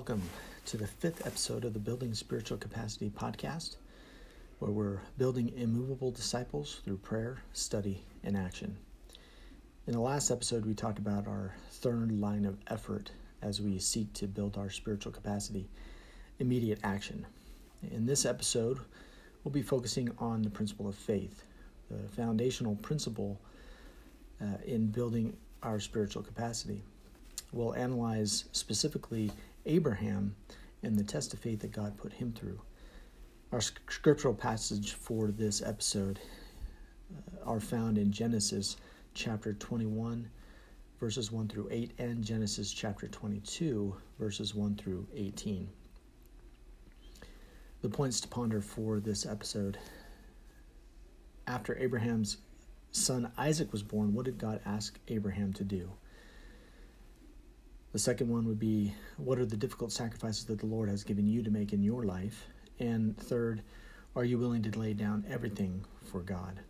Welcome 0.00 0.30
to 0.64 0.78
the 0.78 0.86
fifth 0.86 1.26
episode 1.26 1.66
of 1.66 1.74
the 1.74 1.78
Building 1.78 2.14
Spiritual 2.14 2.56
Capacity 2.56 3.10
podcast, 3.10 3.76
where 4.58 4.70
we're 4.70 5.00
building 5.18 5.52
immovable 5.54 6.10
disciples 6.10 6.80
through 6.86 6.96
prayer, 6.96 7.42
study, 7.52 8.02
and 8.24 8.34
action. 8.34 8.78
In 9.86 9.92
the 9.92 10.00
last 10.00 10.30
episode, 10.30 10.64
we 10.64 10.72
talked 10.72 10.98
about 10.98 11.26
our 11.26 11.54
third 11.70 12.18
line 12.18 12.46
of 12.46 12.56
effort 12.68 13.10
as 13.42 13.60
we 13.60 13.78
seek 13.78 14.10
to 14.14 14.26
build 14.26 14.56
our 14.56 14.70
spiritual 14.70 15.12
capacity 15.12 15.68
immediate 16.38 16.78
action. 16.82 17.26
In 17.90 18.06
this 18.06 18.24
episode, 18.24 18.78
we'll 19.44 19.52
be 19.52 19.60
focusing 19.60 20.10
on 20.16 20.40
the 20.40 20.48
principle 20.48 20.88
of 20.88 20.94
faith, 20.94 21.44
the 21.90 22.08
foundational 22.08 22.76
principle 22.76 23.38
uh, 24.40 24.46
in 24.64 24.86
building 24.86 25.36
our 25.62 25.78
spiritual 25.78 26.22
capacity. 26.22 26.80
We'll 27.52 27.74
analyze 27.74 28.44
specifically 28.52 29.30
Abraham 29.66 30.34
and 30.82 30.96
the 30.96 31.04
test 31.04 31.34
of 31.34 31.40
faith 31.40 31.60
that 31.60 31.72
God 31.72 31.96
put 31.96 32.12
him 32.12 32.32
through. 32.32 32.60
Our 33.52 33.60
scriptural 33.60 34.34
passage 34.34 34.94
for 34.94 35.28
this 35.28 35.60
episode 35.60 36.20
uh, 37.12 37.50
are 37.50 37.60
found 37.60 37.98
in 37.98 38.12
Genesis 38.12 38.76
chapter 39.14 39.52
21, 39.54 40.28
verses 40.98 41.32
1 41.32 41.48
through 41.48 41.68
8, 41.70 41.92
and 41.98 42.24
Genesis 42.24 42.72
chapter 42.72 43.08
22, 43.08 43.94
verses 44.18 44.54
1 44.54 44.76
through 44.76 45.06
18. 45.14 45.68
The 47.82 47.88
points 47.88 48.20
to 48.20 48.28
ponder 48.28 48.60
for 48.60 49.00
this 49.00 49.26
episode. 49.26 49.78
After 51.46 51.76
Abraham's 51.76 52.36
son 52.92 53.32
Isaac 53.36 53.72
was 53.72 53.82
born, 53.82 54.14
what 54.14 54.26
did 54.26 54.38
God 54.38 54.60
ask 54.64 54.98
Abraham 55.08 55.52
to 55.54 55.64
do? 55.64 55.90
The 57.92 57.98
second 57.98 58.28
one 58.28 58.46
would 58.46 58.60
be 58.60 58.94
what 59.16 59.38
are 59.38 59.46
the 59.46 59.56
difficult 59.56 59.90
sacrifices 59.90 60.44
that 60.44 60.60
the 60.60 60.66
Lord 60.66 60.88
has 60.88 61.02
given 61.02 61.26
you 61.26 61.42
to 61.42 61.50
make 61.50 61.72
in 61.72 61.82
your 61.82 62.04
life? 62.04 62.46
And 62.78 63.16
third, 63.16 63.62
are 64.14 64.24
you 64.24 64.38
willing 64.38 64.62
to 64.62 64.78
lay 64.78 64.92
down 64.92 65.24
everything 65.28 65.84
for 66.04 66.20
God? 66.20 66.60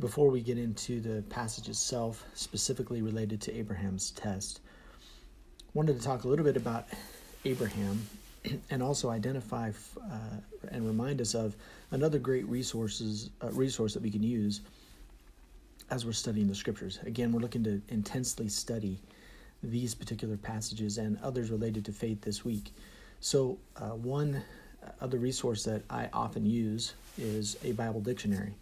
Before 0.00 0.30
we 0.30 0.40
get 0.40 0.58
into 0.58 1.00
the 1.00 1.22
passage 1.22 1.68
itself, 1.68 2.24
specifically 2.34 3.02
related 3.02 3.40
to 3.42 3.56
Abraham's 3.56 4.10
test, 4.12 4.60
I 5.00 5.70
wanted 5.74 5.98
to 5.98 6.04
talk 6.04 6.24
a 6.24 6.28
little 6.28 6.44
bit 6.44 6.56
about 6.56 6.88
Abraham 7.44 8.04
and 8.70 8.82
also 8.82 9.10
identify 9.10 9.70
uh, 10.10 10.18
and 10.72 10.86
remind 10.86 11.20
us 11.20 11.34
of 11.34 11.54
another 11.92 12.18
great 12.18 12.48
resources 12.48 13.30
uh, 13.44 13.50
resource 13.52 13.94
that 13.94 14.02
we 14.02 14.10
can 14.10 14.22
use 14.22 14.62
as 15.90 16.04
we're 16.04 16.12
studying 16.12 16.48
the 16.48 16.54
scriptures. 16.54 16.98
Again, 17.04 17.32
we're 17.32 17.40
looking 17.40 17.64
to 17.64 17.80
intensely 17.88 18.48
study 18.48 18.98
these 19.62 19.94
particular 19.94 20.36
passages 20.36 20.98
and 20.98 21.18
others 21.22 21.50
related 21.50 21.84
to 21.84 21.92
faith 21.92 22.20
this 22.22 22.44
week. 22.44 22.72
So, 23.20 23.58
uh, 23.76 23.90
one 23.90 24.42
other 25.00 25.18
resource 25.18 25.62
that 25.64 25.82
I 25.90 26.08
often 26.12 26.46
use 26.46 26.94
is 27.18 27.58
a 27.64 27.72
Bible 27.72 28.00
dictionary. 28.00 28.54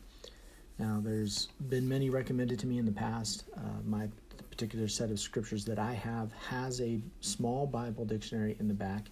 Now, 0.78 1.00
there's 1.02 1.48
been 1.68 1.88
many 1.88 2.10
recommended 2.10 2.58
to 2.60 2.66
me 2.66 2.78
in 2.78 2.84
the 2.84 2.92
past. 2.92 3.44
Uh, 3.56 3.60
my 3.84 4.08
particular 4.50 4.88
set 4.88 5.10
of 5.10 5.20
scriptures 5.20 5.64
that 5.64 5.78
I 5.78 5.92
have 5.92 6.32
has 6.32 6.80
a 6.80 7.00
small 7.20 7.66
Bible 7.66 8.04
dictionary 8.04 8.56
in 8.58 8.66
the 8.66 8.74
back 8.74 9.04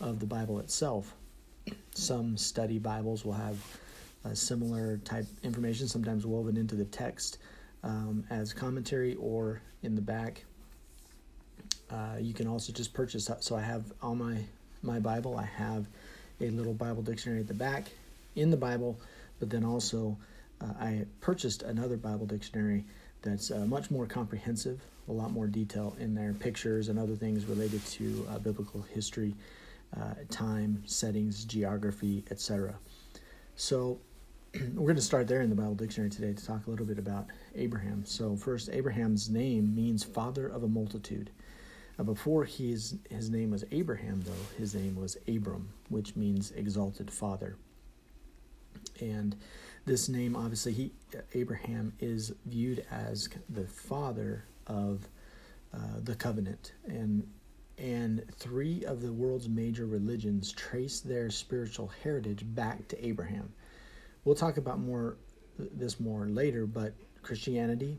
of 0.00 0.18
the 0.18 0.26
Bible 0.26 0.58
itself. 0.58 1.14
Some 1.94 2.36
study 2.36 2.78
Bibles 2.78 3.24
will 3.24 3.32
have 3.32 3.56
similar 4.32 4.96
type 4.98 5.26
information, 5.42 5.86
sometimes 5.86 6.26
woven 6.26 6.56
into 6.56 6.74
the 6.74 6.84
text 6.86 7.38
um, 7.82 8.24
as 8.30 8.52
commentary 8.52 9.14
or 9.16 9.60
in 9.82 9.94
the 9.94 10.00
back 10.00 10.44
uh, 11.90 12.16
you 12.20 12.34
can 12.34 12.46
also 12.46 12.72
just 12.72 12.92
purchase. 12.92 13.30
So 13.40 13.56
I 13.56 13.62
have 13.62 13.92
all 14.02 14.14
my 14.14 14.38
my 14.82 14.98
Bible. 14.98 15.36
I 15.36 15.44
have 15.44 15.86
a 16.40 16.50
little 16.50 16.74
Bible 16.74 17.02
dictionary 17.02 17.40
at 17.40 17.48
the 17.48 17.54
back 17.54 17.84
in 18.36 18.50
the 18.50 18.56
Bible, 18.56 18.98
but 19.38 19.50
then 19.50 19.64
also 19.64 20.16
uh, 20.60 20.72
I 20.80 21.04
purchased 21.20 21.62
another 21.62 21.96
Bible 21.96 22.26
dictionary 22.26 22.84
that's 23.22 23.50
uh, 23.50 23.64
much 23.66 23.90
more 23.90 24.06
comprehensive, 24.06 24.80
a 25.08 25.12
lot 25.12 25.32
more 25.32 25.46
detail 25.46 25.96
in 25.98 26.14
there, 26.14 26.34
pictures 26.34 26.88
and 26.88 26.98
other 26.98 27.14
things 27.14 27.46
related 27.46 27.84
to 27.86 28.26
uh, 28.30 28.38
biblical 28.38 28.82
history, 28.82 29.34
uh, 29.96 30.14
time, 30.30 30.82
settings, 30.86 31.44
geography, 31.44 32.24
etc. 32.30 32.74
So 33.56 33.98
we're 34.74 34.86
going 34.86 34.96
to 34.96 35.02
start 35.02 35.26
there 35.26 35.40
in 35.40 35.50
the 35.50 35.56
Bible 35.56 35.74
dictionary 35.74 36.10
today 36.10 36.32
to 36.32 36.46
talk 36.46 36.66
a 36.66 36.70
little 36.70 36.86
bit 36.86 36.98
about 36.98 37.26
Abraham. 37.54 38.04
So 38.04 38.36
first, 38.36 38.68
Abraham's 38.70 39.30
name 39.30 39.74
means 39.74 40.04
father 40.04 40.46
of 40.46 40.62
a 40.62 40.68
multitude. 40.68 41.30
Uh, 41.98 42.02
before 42.02 42.44
his, 42.44 42.96
his 43.08 43.30
name 43.30 43.50
was 43.50 43.64
Abraham, 43.70 44.20
though, 44.22 44.32
his 44.58 44.74
name 44.74 44.96
was 44.96 45.16
Abram, 45.28 45.68
which 45.88 46.16
means 46.16 46.50
exalted 46.52 47.10
father. 47.10 47.56
And 49.00 49.36
this 49.86 50.08
name, 50.08 50.36
obviously, 50.36 50.72
he 50.72 50.92
Abraham 51.34 51.92
is 52.00 52.32
viewed 52.46 52.84
as 52.90 53.28
the 53.48 53.66
father 53.66 54.44
of 54.66 55.08
uh, 55.74 56.00
the 56.02 56.14
covenant, 56.14 56.72
and 56.86 57.26
and 57.76 58.24
three 58.36 58.84
of 58.84 59.02
the 59.02 59.12
world's 59.12 59.48
major 59.48 59.86
religions 59.86 60.52
trace 60.52 61.00
their 61.00 61.28
spiritual 61.28 61.90
heritage 62.02 62.42
back 62.54 62.86
to 62.88 63.06
Abraham. 63.06 63.52
We'll 64.24 64.36
talk 64.36 64.56
about 64.56 64.78
more 64.78 65.16
this 65.58 66.00
more 66.00 66.26
later, 66.26 66.66
but 66.66 66.94
Christianity, 67.22 67.98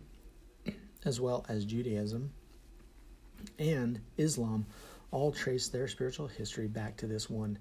as 1.03 1.19
well 1.19 1.45
as 1.49 1.65
Judaism, 1.65 2.31
and 3.59 3.99
Islam 4.17 4.65
all 5.11 5.31
trace 5.31 5.69
their 5.69 5.87
spiritual 5.87 6.27
history 6.27 6.67
back 6.67 6.97
to 6.97 7.07
this 7.07 7.29
one 7.29 7.57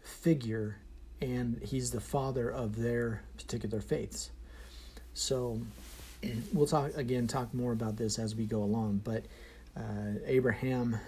figure, 0.00 0.76
and 1.20 1.60
he's 1.62 1.90
the 1.90 2.00
father 2.00 2.50
of 2.50 2.76
their 2.76 3.22
particular 3.36 3.80
faiths. 3.80 4.30
So 5.14 5.60
we'll 6.52 6.66
talk 6.66 6.96
again, 6.96 7.26
talk 7.26 7.52
more 7.54 7.72
about 7.72 7.96
this 7.96 8.18
as 8.18 8.34
we 8.34 8.46
go 8.46 8.62
along, 8.62 9.02
but 9.04 9.24
uh, 9.76 10.18
Abraham 10.26 10.98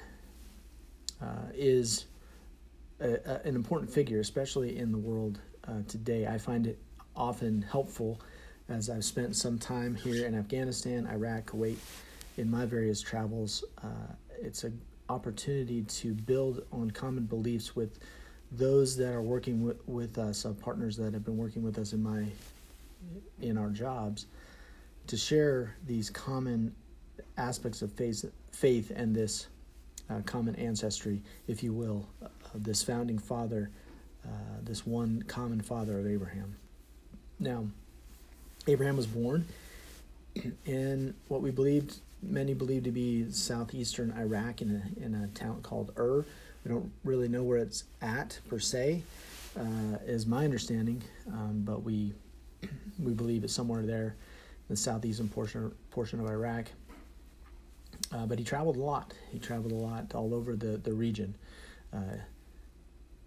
uh, 1.21 1.27
is 1.55 2.07
a, 3.01 3.13
a, 3.13 3.41
an 3.45 3.55
important 3.55 3.91
figure, 3.91 4.21
especially 4.21 4.79
in 4.79 4.93
the 4.93 4.99
world 4.99 5.41
uh, 5.69 5.83
today. 5.89 6.27
I 6.27 6.39
find 6.39 6.67
it 6.67 6.79
often 7.17 7.63
helpful 7.63 8.21
as 8.69 8.89
I've 8.89 9.05
spent 9.05 9.37
some 9.37 9.59
time 9.59 9.95
here 9.95 10.27
in 10.27 10.35
Afghanistan, 10.35 11.07
Iraq, 11.07 11.51
Kuwait, 11.51 11.77
in 12.37 12.51
my 12.51 12.67
various 12.67 13.01
travels, 13.01 13.65
uh, 13.83 14.13
it's 14.41 14.65
an 14.65 14.81
opportunity 15.09 15.83
to 15.83 16.15
build 16.15 16.65
on 16.73 16.91
common 16.91 17.25
beliefs 17.25 17.77
with 17.77 17.99
those 18.53 18.97
that 18.97 19.13
are 19.13 19.23
working 19.23 19.63
with, 19.63 19.77
with 19.87 20.19
us, 20.19 20.45
uh, 20.45 20.53
partners 20.53 20.97
that 20.97 21.13
have 21.13 21.25
been 21.25 21.37
working 21.37 21.63
with 21.63 21.79
us 21.79 21.93
in 21.93 22.03
my 22.03 22.25
in 23.43 23.59
our 23.59 23.69
jobs, 23.69 24.27
to 25.07 25.17
share 25.17 25.77
these 25.87 26.09
common 26.09 26.75
aspects 27.37 27.83
of 27.83 27.93
faith, 27.93 28.25
faith 28.51 28.91
and 28.95 29.15
this 29.15 29.49
uh, 30.09 30.21
common 30.25 30.55
ancestry, 30.57 31.21
if 31.47 31.63
you 31.63 31.73
will, 31.73 32.07
of 32.55 32.65
this 32.65 32.83
founding 32.83 33.19
father, 33.19 33.71
uh, 34.25 34.29
this 34.63 34.87
one 34.87 35.23
common 35.27 35.61
father 35.61 35.99
of 35.99 36.07
Abraham. 36.07 36.57
Now, 37.39 37.67
Abraham 38.67 38.97
was 38.97 39.07
born 39.07 39.47
in 40.65 41.15
what 41.29 41.43
we 41.43 41.51
believed 41.51 41.99
many 42.29 42.55
believe 42.55 42.85
to 42.85 42.91
be 42.91 43.31
southeastern 43.31 44.13
Iraq 44.19 44.63
in 44.63 44.71
a, 44.71 45.05
in 45.05 45.15
a 45.15 45.27
town 45.29 45.63
called 45.63 45.93
Ur. 45.97 46.25
We 46.65 46.71
don't 46.71 46.91
really 47.05 47.29
know 47.29 47.43
where 47.43 47.59
it's 47.59 47.85
at 48.01 48.39
per 48.49 48.59
se, 48.59 49.03
uh, 49.59 49.99
is 50.07 50.27
my 50.27 50.45
understanding, 50.45 51.03
um, 51.29 51.63
but 51.65 51.83
we 51.83 52.13
we 52.99 53.13
believe 53.13 53.45
it's 53.45 53.53
somewhere 53.53 53.83
there 53.83 54.17
in 54.69 54.75
the 54.75 54.77
southeastern 54.77 55.29
portion 55.29 55.73
portion 55.91 56.21
of 56.21 56.27
Iraq. 56.27 56.67
Uh, 58.13 58.27
but 58.27 58.39
he 58.39 58.45
traveled 58.45 58.77
a 58.77 58.81
lot. 58.81 59.13
He 59.31 59.39
traveled 59.39 59.73
a 59.73 59.77
lot 59.77 60.15
all 60.15 60.35
over 60.35 60.57
the 60.57 60.79
the 60.79 60.93
region 60.93 61.35
uh, 61.93 62.17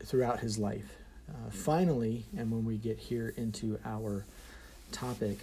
throughout 0.04 0.40
his 0.40 0.58
life. 0.58 0.98
Uh, 1.30 1.50
finally, 1.50 2.26
and 2.38 2.50
when 2.52 2.64
we 2.66 2.78
get 2.78 2.98
here 2.98 3.34
into 3.36 3.78
our 3.86 4.26
topic, 4.92 5.40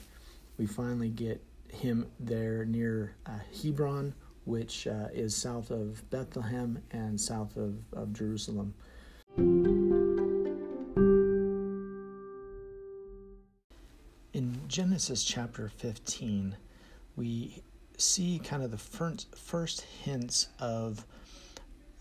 we 0.59 0.67
finally 0.67 1.09
get 1.09 1.43
him 1.75 2.07
there 2.21 2.65
near 2.65 3.17
uh, 3.27 3.39
Hebron, 3.63 4.15
which 4.45 4.87
uh, 4.87 5.09
is 5.13 5.35
south 5.35 5.71
of 5.71 6.09
Bethlehem 6.11 6.79
and 6.91 7.21
south 7.21 7.57
of, 7.57 7.77
of 7.93 8.13
Jerusalem. 8.13 8.75
In 14.33 14.61
Genesis 14.69 15.25
chapter 15.25 15.69
15, 15.69 16.57
we 17.17 17.63
see 17.97 18.41
kind 18.43 18.63
of 18.63 18.71
the 18.71 18.79
first, 18.79 19.35
first 19.37 19.83
hints 19.83 20.49
of 20.59 21.05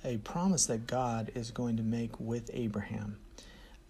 a 0.03 0.17
promise 0.17 0.65
that 0.65 0.87
God 0.87 1.31
is 1.35 1.51
going 1.51 1.77
to 1.77 1.83
make 1.83 2.19
with 2.19 2.49
Abraham. 2.53 3.17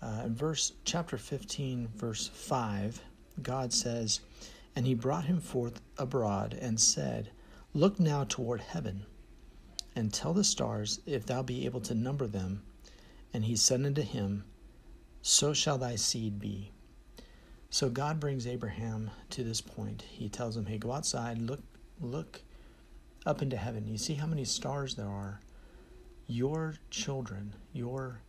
Uh, 0.01 0.23
in 0.25 0.35
verse 0.35 0.73
chapter 0.83 1.17
15, 1.17 1.87
verse 1.95 2.27
5, 2.27 2.99
God 3.41 3.73
says, 3.73 4.19
and 4.75 4.85
he 4.85 4.93
brought 4.93 5.25
him 5.25 5.39
forth 5.39 5.81
abroad 5.97 6.57
and 6.59 6.79
said, 6.79 7.31
Look 7.73 7.99
now 7.99 8.23
toward 8.23 8.61
heaven, 8.61 9.05
and 9.95 10.13
tell 10.13 10.33
the 10.33 10.43
stars 10.43 10.99
if 11.05 11.25
thou 11.25 11.43
be 11.43 11.65
able 11.65 11.81
to 11.81 11.95
number 11.95 12.27
them. 12.27 12.63
And 13.33 13.45
he 13.45 13.55
said 13.55 13.85
unto 13.85 14.01
him, 14.01 14.43
So 15.21 15.53
shall 15.53 15.77
thy 15.77 15.95
seed 15.95 16.39
be. 16.39 16.71
So 17.69 17.89
God 17.89 18.19
brings 18.19 18.45
Abraham 18.45 19.09
to 19.31 19.43
this 19.43 19.61
point. 19.61 20.03
He 20.03 20.29
tells 20.29 20.55
him, 20.55 20.67
Hey, 20.67 20.77
go 20.77 20.91
outside, 20.91 21.39
look, 21.39 21.61
look 21.99 22.41
up 23.25 23.41
into 23.41 23.57
heaven. 23.57 23.87
You 23.87 23.97
see 23.97 24.13
how 24.15 24.27
many 24.27 24.45
stars 24.45 24.95
there 24.95 25.07
are. 25.07 25.39
Your 26.27 26.75
children, 26.89 27.53
your 27.73 28.21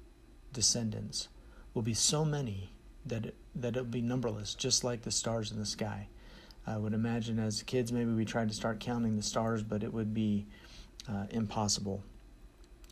descendants, 0.53 1.29
will 1.75 1.83
be 1.83 1.95
so 1.95 2.25
many 2.25 2.71
that 3.07 3.27
it, 3.27 3.35
that 3.55 3.77
it'll 3.77 3.85
be 3.85 4.01
numberless, 4.01 4.55
just 4.55 4.85
like 4.85 5.03
the 5.03 5.11
stars 5.11 5.53
in 5.53 5.59
the 5.59 5.67
sky. 5.67 6.09
I 6.67 6.77
would 6.77 6.95
imagine 6.95 7.39
as 7.39 7.63
kids, 7.63 7.93
maybe 7.93 8.13
we 8.13 8.25
tried 8.25 8.49
to 8.49 8.55
start 8.55 8.81
counting 8.81 9.17
the 9.17 9.23
stars, 9.23 9.63
but 9.63 9.83
it 9.83 9.93
would 9.93 10.15
be 10.15 10.47
uh, 11.09 11.27
impossible 11.31 12.03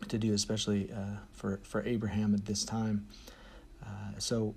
to 0.09 0.19
do, 0.19 0.35
especially 0.35 0.91
uh, 0.93 1.17
for 1.33 1.61
for 1.63 1.83
Abraham 1.85 2.35
at 2.35 2.45
this 2.45 2.65
time. 2.65 3.07
Uh, 3.83 4.19
so 4.19 4.55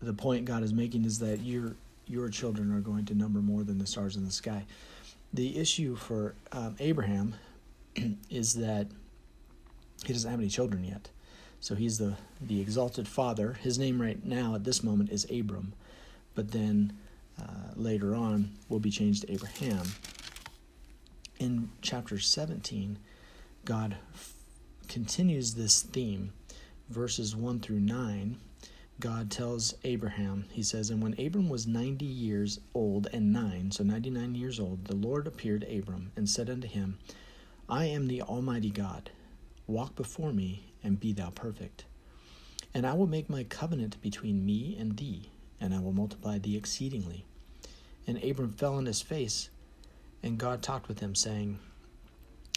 the 0.00 0.12
point 0.12 0.44
God 0.44 0.62
is 0.62 0.72
making 0.72 1.04
is 1.04 1.18
that 1.20 1.40
your 1.40 1.76
your 2.06 2.28
children 2.28 2.72
are 2.72 2.80
going 2.80 3.04
to 3.06 3.14
number 3.14 3.40
more 3.40 3.64
than 3.64 3.78
the 3.78 3.86
stars 3.86 4.16
in 4.16 4.24
the 4.24 4.32
sky. 4.32 4.64
The 5.32 5.58
issue 5.58 5.96
for 5.96 6.34
um, 6.52 6.76
Abraham 6.78 7.34
is 8.30 8.54
that 8.54 8.86
he 10.04 10.12
doesn't 10.12 10.30
have 10.30 10.40
any 10.40 10.48
children 10.48 10.84
yet. 10.84 11.10
So 11.58 11.74
he's 11.74 11.98
the, 11.98 12.16
the 12.40 12.60
exalted 12.60 13.08
father. 13.08 13.54
His 13.54 13.78
name 13.78 14.00
right 14.00 14.24
now 14.24 14.54
at 14.54 14.64
this 14.64 14.84
moment 14.84 15.10
is 15.10 15.26
Abram, 15.30 15.72
but 16.34 16.52
then 16.52 16.96
uh, 17.40 17.72
later 17.74 18.14
on 18.14 18.52
will 18.68 18.80
be 18.80 18.90
changed 18.90 19.22
to 19.22 19.32
Abraham. 19.32 19.86
In 21.38 21.70
chapter 21.82 22.18
17, 22.18 22.98
God 23.64 23.96
f- 24.14 24.32
continues 24.88 25.54
this 25.54 25.82
theme. 25.82 26.32
Verses 26.88 27.34
1 27.34 27.60
through 27.60 27.80
9, 27.80 28.38
God 28.98 29.30
tells 29.30 29.74
Abraham, 29.84 30.46
He 30.50 30.62
says, 30.62 30.88
And 30.88 31.02
when 31.02 31.20
Abram 31.20 31.48
was 31.50 31.66
90 31.66 32.06
years 32.06 32.60
old 32.74 33.08
and 33.12 33.32
nine, 33.32 33.70
so 33.70 33.84
99 33.84 34.34
years 34.34 34.58
old, 34.58 34.86
the 34.86 34.96
Lord 34.96 35.26
appeared 35.26 35.60
to 35.62 35.78
Abram 35.78 36.12
and 36.16 36.28
said 36.28 36.48
unto 36.48 36.66
him, 36.66 36.98
I 37.68 37.86
am 37.86 38.06
the 38.06 38.22
Almighty 38.22 38.70
God. 38.70 39.10
Walk 39.66 39.96
before 39.96 40.32
me 40.32 40.72
and 40.82 41.00
be 41.00 41.12
thou 41.12 41.30
perfect. 41.30 41.84
And 42.72 42.86
I 42.86 42.94
will 42.94 43.06
make 43.06 43.28
my 43.28 43.44
covenant 43.44 44.00
between 44.00 44.46
me 44.46 44.76
and 44.78 44.96
thee, 44.96 45.30
and 45.60 45.74
I 45.74 45.80
will 45.80 45.92
multiply 45.92 46.38
thee 46.38 46.56
exceedingly. 46.56 47.24
And 48.06 48.22
Abram 48.22 48.52
fell 48.52 48.74
on 48.74 48.86
his 48.86 49.02
face, 49.02 49.50
and 50.22 50.38
God 50.38 50.62
talked 50.62 50.88
with 50.88 51.00
him, 51.00 51.14
saying, 51.14 51.58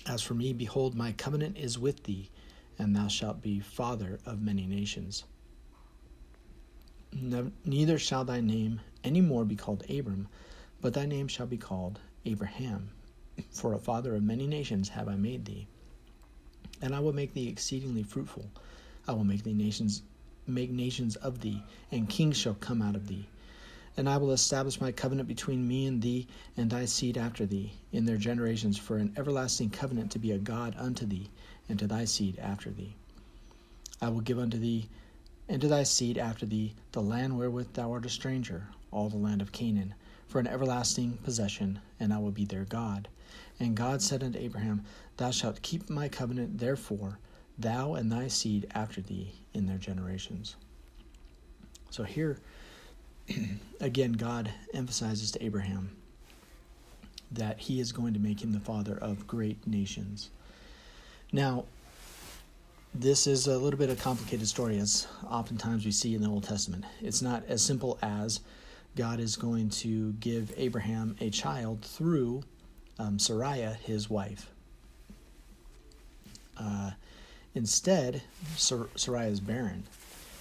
As 0.05 0.21
for 0.21 0.33
me, 0.33 0.53
behold, 0.53 0.95
my 0.95 1.11
covenant 1.13 1.57
is 1.57 1.79
with 1.79 2.03
thee, 2.03 2.29
and 2.77 2.95
thou 2.95 3.07
shalt 3.07 3.41
be 3.41 3.59
father 3.59 4.19
of 4.25 4.41
many 4.41 4.65
nations. 4.65 5.23
Neither 7.65 7.97
shall 7.97 8.23
thy 8.23 8.39
name 8.39 8.81
any 9.03 9.21
more 9.21 9.43
be 9.43 9.55
called 9.55 9.89
Abram, 9.89 10.27
but 10.81 10.93
thy 10.93 11.05
name 11.05 11.27
shall 11.27 11.47
be 11.47 11.57
called 11.57 11.99
Abraham, 12.25 12.91
for 13.49 13.73
a 13.73 13.79
father 13.79 14.15
of 14.15 14.23
many 14.23 14.45
nations 14.45 14.89
have 14.89 15.07
I 15.07 15.15
made 15.15 15.45
thee. 15.45 15.67
And 16.81 16.93
I 16.93 16.99
will 16.99 17.13
make 17.13 17.33
thee 17.33 17.49
exceedingly 17.49 18.03
fruitful. 18.03 18.45
I 19.07 19.13
will 19.13 19.23
make 19.23 19.43
thee 19.43 19.53
nations 19.53 20.03
make 20.49 20.71
nations 20.71 21.15
of 21.17 21.41
thee, 21.41 21.63
and 21.91 22.09
kings 22.09 22.37
shall 22.37 22.55
come 22.55 22.81
out 22.81 22.95
of 22.95 23.07
thee. 23.07 23.27
And 23.97 24.07
I 24.09 24.17
will 24.17 24.31
establish 24.31 24.79
my 24.79 24.91
covenant 24.91 25.27
between 25.27 25.67
me 25.67 25.85
and 25.85 26.01
thee 26.01 26.27
and 26.55 26.69
thy 26.69 26.85
seed 26.85 27.17
after 27.17 27.45
thee 27.45 27.73
in 27.91 28.05
their 28.05 28.17
generations 28.17 28.77
for 28.77 28.97
an 28.97 29.13
everlasting 29.17 29.69
covenant 29.69 30.11
to 30.11 30.19
be 30.19 30.31
a 30.31 30.37
God 30.37 30.75
unto 30.77 31.05
thee 31.05 31.29
and 31.67 31.77
to 31.79 31.87
thy 31.87 32.05
seed 32.05 32.39
after 32.39 32.69
thee. 32.69 32.95
I 34.01 34.09
will 34.09 34.21
give 34.21 34.39
unto 34.39 34.57
thee 34.57 34.87
and 35.49 35.61
to 35.61 35.67
thy 35.67 35.83
seed 35.83 36.17
after 36.17 36.45
thee 36.45 36.75
the 36.91 37.01
land 37.01 37.37
wherewith 37.37 37.73
thou 37.73 37.91
art 37.91 38.05
a 38.05 38.09
stranger, 38.09 38.67
all 38.91 39.09
the 39.09 39.17
land 39.17 39.41
of 39.41 39.51
Canaan, 39.51 39.95
for 40.27 40.39
an 40.39 40.47
everlasting 40.47 41.17
possession, 41.17 41.79
and 41.99 42.13
I 42.13 42.19
will 42.19 42.31
be 42.31 42.45
their 42.45 42.65
God. 42.65 43.07
And 43.59 43.75
God 43.75 44.01
said 44.01 44.23
unto 44.23 44.39
Abraham, 44.39 44.83
Thou 45.17 45.31
shalt 45.31 45.61
keep 45.61 45.89
my 45.89 46.07
covenant, 46.07 46.59
therefore, 46.59 47.19
thou 47.59 47.93
and 47.93 48.11
thy 48.11 48.27
seed 48.27 48.67
after 48.73 49.01
thee 49.01 49.33
in 49.53 49.67
their 49.67 49.77
generations. 49.77 50.55
So 51.89 52.03
here, 52.03 52.39
again, 53.81 54.13
God 54.13 54.51
emphasizes 54.73 55.31
to 55.31 55.43
Abraham 55.43 55.91
that 57.31 57.59
he 57.59 57.79
is 57.79 57.91
going 57.91 58.13
to 58.13 58.19
make 58.19 58.41
him 58.41 58.51
the 58.51 58.59
father 58.59 58.97
of 58.97 59.27
great 59.27 59.65
nations. 59.67 60.29
Now, 61.31 61.65
this 62.93 63.27
is 63.27 63.45
a 63.45 63.57
little 63.57 63.77
bit 63.77 63.89
of 63.89 63.99
a 63.99 64.01
complicated 64.01 64.47
story, 64.47 64.79
as 64.79 65.07
oftentimes 65.29 65.85
we 65.85 65.91
see 65.91 66.15
in 66.15 66.21
the 66.23 66.29
Old 66.29 66.43
Testament. 66.43 66.85
It's 67.01 67.21
not 67.21 67.43
as 67.47 67.61
simple 67.61 67.99
as 68.01 68.39
God 68.95 69.19
is 69.19 69.35
going 69.35 69.69
to 69.69 70.13
give 70.13 70.51
Abraham 70.57 71.15
a 71.21 71.29
child 71.29 71.83
through 71.83 72.43
um, 72.97 73.19
Sarai, 73.19 73.61
his 73.83 74.09
wife. 74.09 74.49
Uh, 76.57 76.91
instead, 77.59 78.21
Sar- 78.55 78.87
Sarai 78.95 79.27
is 79.27 79.41
barren, 79.41 79.83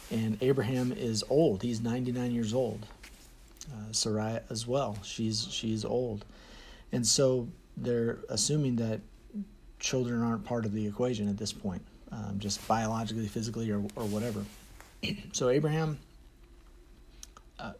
and 0.08 0.38
Abraham 0.40 0.92
is 0.92 1.24
old. 1.28 1.62
He's 1.62 1.80
99 1.80 2.30
years 2.30 2.54
old. 2.54 2.86
Uh, 3.70 3.90
Sarai 3.90 4.38
as 4.48 4.68
well. 4.68 4.96
She's 5.02 5.46
she's 5.50 5.84
old, 5.84 6.24
and 6.92 7.04
so 7.04 7.48
they're 7.76 8.20
assuming 8.30 8.76
that 8.76 9.00
children 9.80 10.22
aren't 10.22 10.44
part 10.44 10.64
of 10.64 10.72
the 10.72 10.86
equation 10.86 11.28
at 11.28 11.36
this 11.36 11.52
point, 11.52 11.82
um, 12.12 12.38
just 12.38 12.66
biologically, 12.68 13.26
physically, 13.26 13.68
or 13.70 13.80
or 13.96 14.04
whatever. 14.04 14.44
so 15.32 15.48
Abraham, 15.48 15.98
uh, 17.58 17.72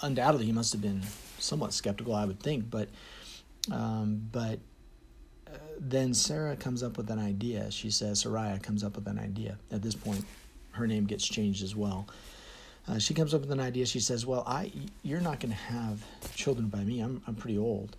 undoubtedly, 0.00 0.46
he 0.46 0.52
must 0.52 0.72
have 0.72 0.80
been 0.80 1.02
somewhat 1.40 1.74
skeptical, 1.74 2.14
I 2.14 2.24
would 2.24 2.40
think, 2.40 2.70
but 2.70 2.88
um, 3.70 4.28
but 4.30 4.54
uh, 4.54 4.58
then 5.78 6.14
Sarah 6.14 6.56
comes 6.56 6.82
up 6.82 6.96
with 6.96 7.10
an 7.10 7.18
idea. 7.18 7.70
She 7.70 7.90
says, 7.90 8.20
Sarai 8.20 8.58
comes 8.60 8.82
up 8.82 8.96
with 8.96 9.06
an 9.06 9.18
idea. 9.18 9.58
At 9.70 9.82
this 9.82 9.94
point, 9.94 10.24
her 10.72 10.86
name 10.86 11.06
gets 11.06 11.26
changed 11.26 11.62
as 11.62 11.76
well. 11.76 12.06
Uh, 12.88 12.98
she 12.98 13.14
comes 13.14 13.34
up 13.34 13.40
with 13.40 13.50
an 13.50 13.60
idea. 13.60 13.84
She 13.84 14.00
says, 14.00 14.24
"Well, 14.24 14.44
I, 14.46 14.70
you're 15.02 15.20
not 15.20 15.40
going 15.40 15.50
to 15.50 15.58
have 15.58 16.04
children 16.34 16.68
by 16.68 16.84
me. 16.84 17.00
I'm, 17.00 17.20
I'm 17.26 17.34
pretty 17.34 17.58
old. 17.58 17.96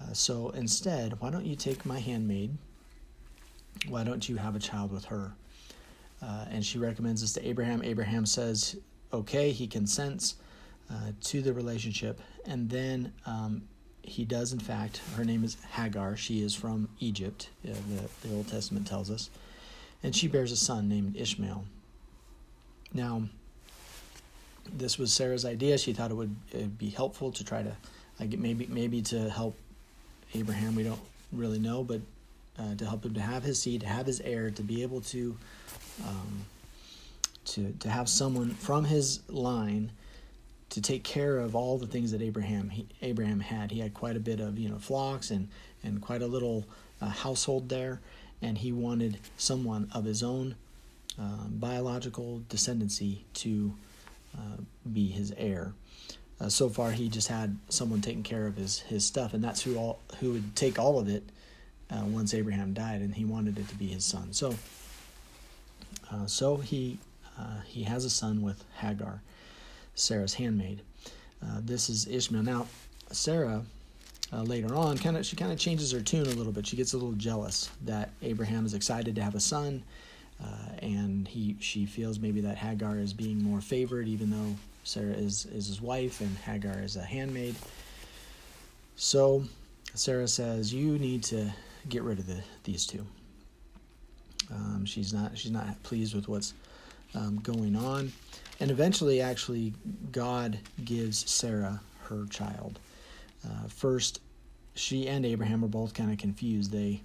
Uh, 0.00 0.12
so 0.12 0.50
instead, 0.50 1.18
why 1.20 1.30
don't 1.30 1.46
you 1.46 1.56
take 1.56 1.86
my 1.86 1.98
handmaid? 1.98 2.50
Why 3.88 4.04
don't 4.04 4.28
you 4.28 4.36
have 4.36 4.56
a 4.56 4.58
child 4.58 4.92
with 4.92 5.06
her?" 5.06 5.32
Uh, 6.22 6.44
and 6.50 6.64
she 6.64 6.78
recommends 6.78 7.22
this 7.22 7.32
to 7.34 7.48
Abraham. 7.48 7.82
Abraham 7.82 8.26
says, 8.26 8.76
"Okay." 9.12 9.52
He 9.52 9.66
consents 9.66 10.34
uh, 10.90 11.12
to 11.22 11.40
the 11.40 11.54
relationship, 11.54 12.20
and 12.44 12.68
then 12.68 13.14
um, 13.24 13.62
he 14.02 14.24
does, 14.24 14.52
in 14.52 14.60
fact. 14.60 15.00
Her 15.16 15.24
name 15.24 15.44
is 15.44 15.56
Hagar. 15.72 16.16
She 16.16 16.42
is 16.42 16.54
from 16.54 16.88
Egypt, 16.98 17.48
uh, 17.64 17.72
the, 17.72 18.28
the 18.28 18.34
Old 18.34 18.48
Testament 18.48 18.86
tells 18.86 19.10
us. 19.10 19.30
And 20.02 20.14
she 20.16 20.28
bears 20.28 20.52
a 20.52 20.56
son 20.56 20.88
named 20.88 21.16
Ishmael. 21.16 21.64
Now, 22.92 23.24
this 24.72 24.98
was 24.98 25.12
Sarah's 25.12 25.44
idea. 25.44 25.78
She 25.78 25.92
thought 25.92 26.10
it 26.10 26.14
would 26.14 26.78
be 26.78 26.90
helpful 26.90 27.32
to 27.32 27.44
try 27.44 27.62
to, 27.62 27.76
like, 28.18 28.30
maybe 28.38 28.66
maybe 28.66 29.02
to 29.02 29.28
help 29.30 29.56
Abraham. 30.34 30.74
We 30.74 30.84
don't 30.84 31.00
really 31.32 31.58
know, 31.58 31.84
but 31.84 32.00
uh, 32.58 32.74
to 32.76 32.86
help 32.86 33.04
him 33.04 33.14
to 33.14 33.20
have 33.20 33.42
his 33.42 33.60
seed, 33.60 33.82
to 33.82 33.86
have 33.86 34.06
his 34.06 34.20
heir, 34.20 34.50
to 34.50 34.62
be 34.62 34.82
able 34.82 35.00
to, 35.02 35.36
um, 36.06 36.44
to 37.46 37.72
to 37.80 37.90
have 37.90 38.08
someone 38.08 38.50
from 38.50 38.84
his 38.84 39.20
line 39.28 39.92
to 40.70 40.80
take 40.80 41.02
care 41.02 41.38
of 41.38 41.54
all 41.54 41.78
the 41.78 41.86
things 41.86 42.12
that 42.12 42.22
Abraham 42.22 42.70
he, 42.70 42.86
Abraham 43.02 43.40
had. 43.40 43.70
He 43.70 43.80
had 43.80 43.92
quite 43.94 44.16
a 44.16 44.20
bit 44.20 44.40
of 44.40 44.58
you 44.58 44.68
know 44.68 44.78
flocks 44.78 45.30
and 45.30 45.48
and 45.82 46.00
quite 46.00 46.22
a 46.22 46.26
little 46.26 46.64
uh, 47.00 47.08
household 47.08 47.68
there, 47.68 48.00
and 48.40 48.56
he 48.58 48.72
wanted 48.72 49.18
someone 49.36 49.90
of 49.94 50.04
his 50.04 50.22
own 50.22 50.54
um, 51.18 51.56
biological 51.58 52.42
descendancy 52.48 53.18
to 53.34 53.74
uh, 54.36 54.62
be 54.90 55.08
his 55.08 55.32
heir. 55.36 55.72
Uh, 56.40 56.48
so 56.48 56.68
far, 56.68 56.90
he 56.92 57.08
just 57.08 57.28
had 57.28 57.58
someone 57.68 58.00
taking 58.00 58.22
care 58.22 58.46
of 58.46 58.56
his 58.56 58.80
his 58.80 59.04
stuff, 59.04 59.34
and 59.34 59.42
that's 59.44 59.62
who 59.62 59.76
all 59.76 59.98
who 60.20 60.32
would 60.32 60.56
take 60.56 60.78
all 60.78 60.98
of 60.98 61.08
it 61.08 61.24
uh, 61.90 62.04
once 62.04 62.32
Abraham 62.32 62.72
died, 62.72 63.00
and 63.00 63.14
he 63.14 63.24
wanted 63.24 63.58
it 63.58 63.68
to 63.68 63.74
be 63.74 63.88
his 63.88 64.04
son. 64.04 64.32
So, 64.32 64.54
uh, 66.10 66.26
so 66.26 66.56
he 66.56 66.98
uh, 67.38 67.60
he 67.66 67.82
has 67.82 68.04
a 68.04 68.10
son 68.10 68.40
with 68.40 68.64
Hagar. 68.76 69.20
Sarah's 69.94 70.34
handmaid. 70.34 70.82
Uh, 71.42 71.60
this 71.62 71.88
is 71.88 72.06
Ishmael. 72.06 72.42
Now, 72.42 72.66
Sarah 73.10 73.62
uh, 74.32 74.42
later 74.42 74.74
on 74.74 74.96
kind 74.98 75.16
of 75.16 75.26
she 75.26 75.36
kind 75.36 75.52
of 75.52 75.58
changes 75.58 75.90
her 75.92 76.00
tune 76.00 76.26
a 76.26 76.30
little 76.30 76.52
bit. 76.52 76.66
She 76.66 76.76
gets 76.76 76.92
a 76.92 76.96
little 76.96 77.12
jealous 77.12 77.70
that 77.84 78.10
Abraham 78.22 78.66
is 78.66 78.74
excited 78.74 79.14
to 79.16 79.22
have 79.22 79.34
a 79.34 79.40
son, 79.40 79.82
uh, 80.42 80.76
and 80.82 81.26
he 81.26 81.56
she 81.60 81.86
feels 81.86 82.18
maybe 82.18 82.40
that 82.42 82.56
Hagar 82.56 82.98
is 82.98 83.12
being 83.12 83.42
more 83.42 83.60
favored, 83.60 84.06
even 84.06 84.30
though 84.30 84.56
Sarah 84.84 85.12
is 85.12 85.46
is 85.46 85.66
his 85.66 85.80
wife 85.80 86.20
and 86.20 86.36
Hagar 86.38 86.78
is 86.78 86.96
a 86.96 87.02
handmaid. 87.02 87.56
So 88.96 89.44
Sarah 89.94 90.28
says, 90.28 90.72
"You 90.72 90.98
need 90.98 91.24
to 91.24 91.50
get 91.88 92.02
rid 92.02 92.18
of 92.18 92.26
the, 92.26 92.40
these 92.64 92.86
two. 92.86 93.04
Um, 94.52 94.84
she's 94.84 95.12
not 95.12 95.36
she's 95.36 95.52
not 95.52 95.82
pleased 95.82 96.14
with 96.14 96.28
what's 96.28 96.54
um, 97.14 97.40
going 97.42 97.76
on, 97.76 98.12
and 98.60 98.70
eventually, 98.70 99.22
actually, 99.22 99.72
God 100.12 100.58
gives 100.84 101.28
Sarah 101.28 101.80
her 102.04 102.26
child. 102.26 102.78
Uh, 103.44 103.68
first, 103.68 104.20
she 104.74 105.08
and 105.08 105.24
Abraham 105.24 105.64
are 105.64 105.68
both 105.68 105.94
kind 105.94 106.12
of 106.12 106.18
confused. 106.18 106.70
They 106.70 107.00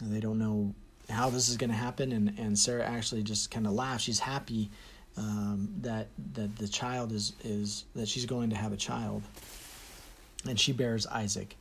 they 0.00 0.20
don't 0.20 0.38
know 0.38 0.74
how 1.08 1.30
this 1.30 1.48
is 1.48 1.56
going 1.56 1.70
to 1.70 1.76
happen, 1.76 2.12
and, 2.12 2.38
and 2.38 2.58
Sarah 2.58 2.84
actually 2.84 3.22
just 3.22 3.50
kind 3.50 3.66
of 3.66 3.72
laughs. 3.72 4.04
She's 4.04 4.18
happy 4.18 4.70
um, 5.16 5.68
that 5.80 6.08
that 6.34 6.56
the 6.56 6.68
child 6.68 7.12
is 7.12 7.32
is 7.42 7.84
that 7.94 8.06
she's 8.08 8.26
going 8.26 8.50
to 8.50 8.56
have 8.56 8.72
a 8.72 8.76
child, 8.76 9.22
and 10.46 10.60
she 10.60 10.72
bears 10.72 11.06
Isaac. 11.06 11.56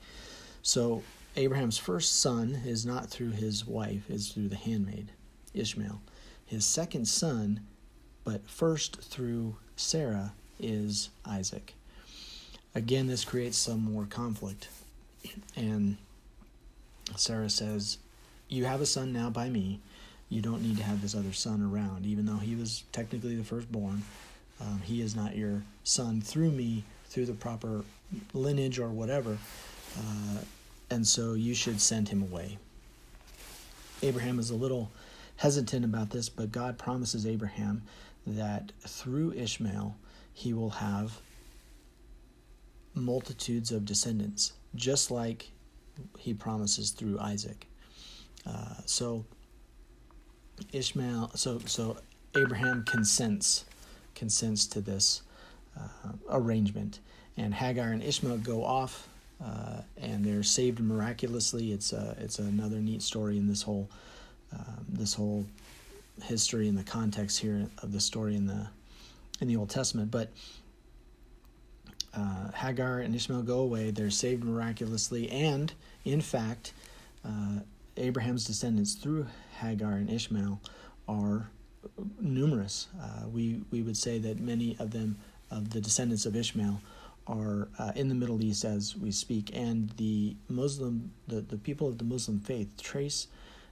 So 0.61 1.03
Abraham's 1.37 1.77
first 1.77 2.19
son 2.19 2.61
is 2.65 2.85
not 2.85 3.09
through 3.09 3.31
his 3.31 3.65
wife; 3.65 4.09
is 4.09 4.29
through 4.29 4.49
the 4.49 4.57
handmaid, 4.57 5.11
Ishmael. 5.53 6.01
His 6.45 6.65
second 6.65 7.07
son, 7.07 7.61
but 8.23 8.49
first 8.49 9.01
through 9.01 9.55
Sarah, 9.75 10.33
is 10.59 11.09
Isaac. 11.25 11.73
Again, 12.75 13.07
this 13.07 13.25
creates 13.25 13.57
some 13.57 13.83
more 13.83 14.05
conflict, 14.05 14.69
and 15.55 15.97
Sarah 17.15 17.49
says, 17.49 17.97
"You 18.47 18.65
have 18.65 18.81
a 18.81 18.85
son 18.85 19.11
now 19.11 19.29
by 19.29 19.49
me." 19.49 19.79
you 20.31 20.41
don't 20.41 20.63
need 20.63 20.77
to 20.77 20.83
have 20.83 21.01
this 21.01 21.13
other 21.13 21.33
son 21.33 21.61
around, 21.61 22.05
even 22.05 22.25
though 22.25 22.37
he 22.37 22.55
was 22.55 22.85
technically 22.93 23.35
the 23.35 23.43
firstborn. 23.43 24.01
Um, 24.61 24.81
he 24.83 25.01
is 25.01 25.13
not 25.13 25.35
your 25.35 25.61
son 25.83 26.21
through 26.21 26.51
me, 26.51 26.85
through 27.09 27.25
the 27.25 27.33
proper 27.33 27.83
lineage 28.33 28.79
or 28.79 28.87
whatever. 28.87 29.37
Uh, 29.97 30.37
and 30.89 31.05
so 31.05 31.33
you 31.33 31.53
should 31.53 31.81
send 31.81 32.07
him 32.07 32.21
away. 32.21 32.57
Abraham 34.01 34.39
is 34.39 34.49
a 34.49 34.55
little 34.55 34.89
hesitant 35.35 35.83
about 35.83 36.11
this, 36.11 36.29
but 36.29 36.51
God 36.51 36.77
promises 36.77 37.27
Abraham 37.27 37.81
that 38.25 38.71
through 38.87 39.33
Ishmael 39.33 39.95
he 40.33 40.53
will 40.53 40.69
have 40.69 41.19
multitudes 42.93 43.71
of 43.71 43.85
descendants, 43.85 44.53
just 44.75 45.11
like 45.11 45.51
he 46.17 46.33
promises 46.33 46.91
through 46.91 47.19
Isaac. 47.19 47.67
Uh, 48.45 48.75
so 48.85 49.25
Ishmael, 50.71 51.31
so 51.35 51.59
so 51.65 51.97
Abraham 52.35 52.83
consents 52.85 53.65
consents 54.15 54.65
to 54.67 54.81
this 54.81 55.21
uh, 55.79 56.11
arrangement, 56.29 56.99
and 57.37 57.53
Hagar 57.53 57.91
and 57.91 58.03
Ishmael 58.03 58.37
go 58.39 58.63
off, 58.63 59.07
uh, 59.43 59.81
and 59.97 60.23
they're 60.23 60.43
saved 60.43 60.79
miraculously. 60.79 61.71
It's 61.71 61.93
a, 61.93 62.15
it's 62.19 62.39
another 62.39 62.77
neat 62.77 63.01
story 63.01 63.37
in 63.37 63.47
this 63.47 63.61
whole 63.61 63.89
um, 64.53 64.85
this 64.89 65.13
whole 65.13 65.45
history 66.23 66.67
and 66.67 66.77
the 66.77 66.83
context 66.83 67.39
here 67.39 67.67
of 67.81 67.91
the 67.91 67.99
story 67.99 68.35
in 68.35 68.47
the 68.47 68.67
in 69.39 69.47
the 69.47 69.55
Old 69.55 69.69
Testament, 69.69 70.11
but. 70.11 70.29
Uh, 72.13 72.51
Hagar 72.51 72.99
and 72.99 73.15
Ishmael 73.15 73.43
go 73.43 73.59
away. 73.59 73.89
They're 73.89 74.09
saved 74.09 74.43
miraculously, 74.43 75.31
and 75.31 75.71
in 76.03 76.19
fact, 76.19 76.73
uh, 77.23 77.59
Abraham's 77.95 78.43
descendants 78.43 78.95
through 78.95 79.27
Hagar 79.59 79.93
and 79.93 80.09
Ishmael 80.09 80.59
are 81.07 81.49
numerous. 82.19 82.87
Uh, 83.01 83.27
we 83.27 83.61
we 83.71 83.81
would 83.81 83.97
say 83.97 84.17
that 84.19 84.39
many 84.39 84.75
of 84.79 84.91
them, 84.91 85.17
of 85.49 85.71
the 85.71 85.81
descendants 85.81 86.25
of 86.25 86.35
Ishmael, 86.35 86.81
are 87.27 87.67
uh, 87.79 87.91
in 87.95 88.09
the 88.09 88.15
Middle 88.15 88.41
East 88.43 88.65
as 88.65 88.95
we 88.95 89.11
speak, 89.11 89.51
and 89.53 89.89
the 89.97 90.35
Muslim, 90.49 91.11
the, 91.27 91.41
the 91.41 91.57
people 91.57 91.87
of 91.87 91.97
the 91.97 92.03
Muslim 92.03 92.39
faith 92.39 92.81
trace 92.81 93.27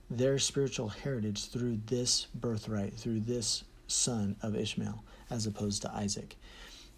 their 0.10 0.40
spiritual 0.40 0.90
heritage 0.90 1.50
through 1.50 1.80
this 1.86 2.28
birthright, 2.34 2.94
through 2.94 3.20
this 3.22 3.64
son 3.88 4.36
of 4.42 4.56
Ishmael, 4.56 5.04
as 5.30 5.46
opposed 5.46 5.82
to 5.84 5.92
Isaac. 5.92 6.36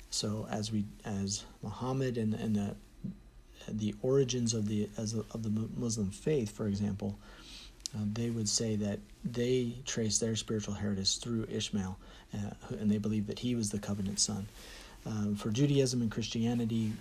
So 0.10 0.48
as 0.50 0.72
we 0.72 0.86
as 1.06 1.44
Muhammad 1.62 2.18
and 2.18 2.34
and 2.34 2.56
the 2.56 2.76
the 3.68 3.96
origins 4.02 4.54
of 4.54 4.68
the 4.68 4.90
as 4.98 5.14
of 5.14 5.44
the 5.44 5.50
Muslim 5.78 6.10
faith, 6.10 6.52
for 6.52 6.68
example, 6.68 7.18
um, 7.96 8.12
they 8.14 8.30
would 8.30 8.50
say 8.50 8.76
that 8.78 9.00
they 9.24 9.76
trace 9.86 10.20
their 10.20 10.36
spiritual 10.36 10.74
heritage 10.74 11.20
through 11.20 11.48
Ishmael, 11.50 11.98
uh, 12.34 12.76
and 12.80 12.90
they 12.90 12.98
believe 12.98 13.28
that 13.28 13.40
he 13.40 13.56
was 13.56 13.70
the 13.70 13.80
covenant 13.80 14.20
son. 14.20 14.48
Um, 15.06 15.36
for 15.36 15.50
Judaism 15.50 16.02
and 16.02 16.12
Christianity, 16.12 16.94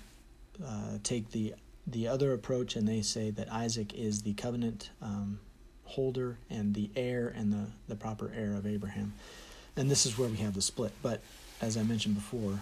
uh, 0.65 0.99
take 1.03 1.31
the 1.31 1.55
the 1.87 2.09
other 2.09 2.33
approach, 2.33 2.77
and 2.77 2.87
they 2.87 3.03
say 3.03 3.31
that 3.31 3.53
Isaac 3.53 3.95
is 3.95 4.23
the 4.23 4.35
covenant 4.35 4.91
um, 5.03 5.41
holder 5.91 6.37
and 6.49 6.75
the 6.75 6.91
heir 6.97 7.33
and 7.37 7.53
the, 7.53 7.67
the 7.89 7.97
proper 7.97 8.31
heir 8.35 8.55
of 8.55 8.67
Abraham. 8.67 9.13
And 9.77 9.91
this 9.91 10.07
is 10.07 10.17
where 10.19 10.29
we 10.29 10.39
have 10.39 10.55
the 10.55 10.63
split. 10.63 10.93
But 11.03 11.21
as 11.61 11.77
I 11.77 11.83
mentioned 11.83 12.15
before, 12.15 12.61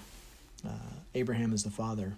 uh, 0.66 0.94
Abraham 1.14 1.52
is 1.52 1.62
the 1.62 1.70
father, 1.70 2.14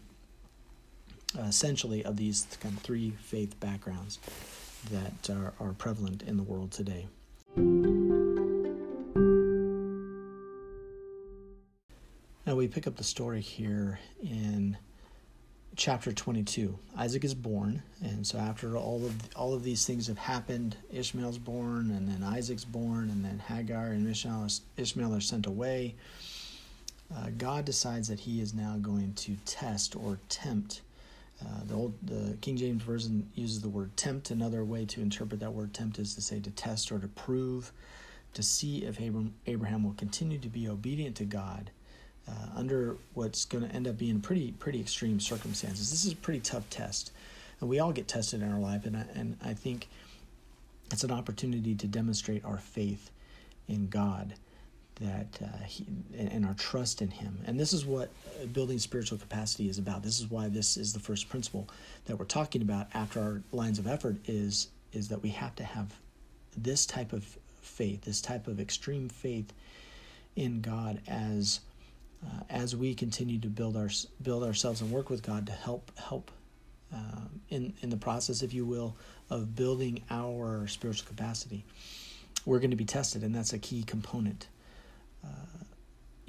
uh, 1.39 1.43
essentially, 1.43 2.05
of 2.05 2.17
these 2.17 2.47
kind 2.61 2.77
of 2.77 2.83
three 2.83 3.11
faith 3.21 3.59
backgrounds 3.61 4.19
that 4.91 5.29
are, 5.31 5.53
are 5.61 5.73
prevalent 5.73 6.23
in 6.23 6.37
the 6.37 6.43
world 6.43 6.71
today. 6.71 7.07
Now 12.47 12.57
we 12.57 12.67
pick 12.69 12.87
up 12.87 12.97
the 12.97 13.05
story 13.05 13.41
here 13.41 14.01
in 14.23 14.77
chapter 15.77 16.13
22. 16.13 16.79
Isaac 16.97 17.25
is 17.25 17.35
born, 17.35 17.83
and 18.03 18.27
so 18.27 18.39
after 18.39 18.77
all 18.77 19.05
of 19.05 19.15
all 19.35 19.55
of 19.55 19.63
these 19.63 19.87
things 19.87 20.07
have 20.07 20.19
happened, 20.19 20.77
Ishmael's 20.93 21.39
born, 21.39 21.91
and 21.91 22.09
then 22.09 22.23
Isaac's 22.23 22.65
born, 22.65 23.11
and 23.11 23.25
then 23.25 23.39
Hagar 23.39 23.87
and 23.87 24.09
Ishmael, 24.09 24.49
Ishmael 24.77 25.15
are 25.15 25.21
sent 25.21 25.47
away. 25.47 25.95
Uh, 27.15 27.31
God 27.37 27.65
decides 27.65 28.09
that 28.09 28.21
He 28.21 28.41
is 28.41 28.55
now 28.55 28.77
going 28.81 29.15
to 29.15 29.37
test 29.45 29.97
or 29.97 30.19
tempt 30.29 30.83
uh, 31.43 31.65
the 31.67 31.75
old 31.75 31.95
the 32.03 32.37
King 32.41 32.57
James 32.57 32.83
version 32.83 33.31
uses 33.35 33.61
the 33.61 33.69
word 33.69 33.97
tempt. 33.97 34.31
Another 34.31 34.65
way 34.65 34.85
to 34.87 35.01
interpret 35.01 35.41
that 35.41 35.53
word 35.53 35.73
tempt 35.73 35.99
is 35.99 36.15
to 36.15 36.21
say 36.21 36.41
to 36.41 36.51
test 36.51 36.93
or 36.93 36.99
to 36.99 37.09
prove, 37.09 37.73
to 38.35 38.43
see 38.43 38.85
if 38.85 39.01
Abraham, 39.01 39.35
Abraham 39.47 39.85
will 39.85 39.95
continue 39.95 40.39
to 40.39 40.49
be 40.49 40.69
obedient 40.69 41.17
to 41.17 41.25
God 41.25 41.71
uh, 42.29 42.33
under 42.57 42.97
what's 43.15 43.45
going 43.45 43.69
to 43.69 43.75
end 43.75 43.89
up 43.89 43.99
being 43.99 44.21
pretty 44.21 44.53
pretty 44.53 44.81
extreme 44.81 45.21
circumstances. 45.21 45.91
This 45.91 46.05
is 46.05 46.13
a 46.13 46.17
pretty 46.17 46.41
tough 46.41 46.69
test, 46.71 47.13
and 47.61 47.69
we 47.69 47.79
all 47.79 47.93
get 47.93 48.09
tested 48.09 48.43
in 48.43 48.53
our 48.53 48.61
life, 48.61 48.87
and 48.87 48.97
I, 48.97 49.05
and 49.15 49.37
I 49.43 49.55
think 49.55 49.89
it's 50.93 51.05
an 51.05 51.11
opportunity 51.11 51.75
to 51.75 51.87
demonstrate 51.87 52.45
our 52.45 52.59
faith 52.59 53.11
in 53.69 53.89
God 53.89 54.35
that 55.01 55.39
uh, 55.43 55.65
he, 55.65 55.87
and 56.17 56.45
our 56.45 56.55
trust 56.55 57.01
in 57.01 57.11
him 57.11 57.39
and 57.47 57.59
this 57.59 57.73
is 57.73 57.87
what 57.87 58.11
building 58.53 58.79
spiritual 58.79 59.17
capacity 59.17 59.69
is 59.69 59.79
about 59.79 60.03
this 60.03 60.21
is 60.21 60.31
why 60.31 60.49
this 60.49 60.77
is 60.77 60.93
the 60.93 61.01
first 61.01 61.29
principle 61.29 61.67
that 62.05 62.19
we're 62.19 62.27
talking 62.27 62.61
about 62.61 62.87
after 62.93 63.19
our 63.19 63.43
lines 63.53 63.79
of 63.79 63.87
effort 63.87 64.17
is 64.27 64.69
is 64.93 65.09
that 65.09 65.23
we 65.23 65.31
have 65.31 65.55
to 65.57 65.65
have 65.65 65.95
this 66.57 66.85
type 66.85 67.15
of 67.15 67.25
faith 67.63 68.03
this 68.03 68.21
type 68.21 68.47
of 68.47 68.61
extreme 68.61 69.09
faith 69.09 69.53
in 70.37 70.61
god 70.61 71.01
as 71.09 71.61
uh, 72.25 72.43
as 72.49 72.77
we 72.77 72.95
continue 72.95 73.39
to 73.39 73.49
build 73.49 73.77
our 73.77 73.91
build 74.23 74.43
ourselves 74.43 74.81
and 74.81 74.91
work 74.91 75.11
with 75.11 75.23
god 75.23 75.47
to 75.47 75.53
help 75.53 75.91
help 75.99 76.31
uh, 76.93 77.21
in 77.49 77.73
in 77.83 77.91
the 77.91 77.97
process 77.97 78.43
if 78.43 78.53
you 78.53 78.65
will 78.65 78.97
of 79.31 79.55
building 79.55 80.03
our 80.11 80.67
spiritual 80.67 81.07
capacity 81.07 81.65
we're 82.45 82.59
going 82.59 82.71
to 82.71 82.77
be 82.77 82.85
tested 82.85 83.23
and 83.23 83.35
that's 83.35 83.53
a 83.53 83.59
key 83.59 83.83
component 83.83 84.49
uh, 85.25 85.29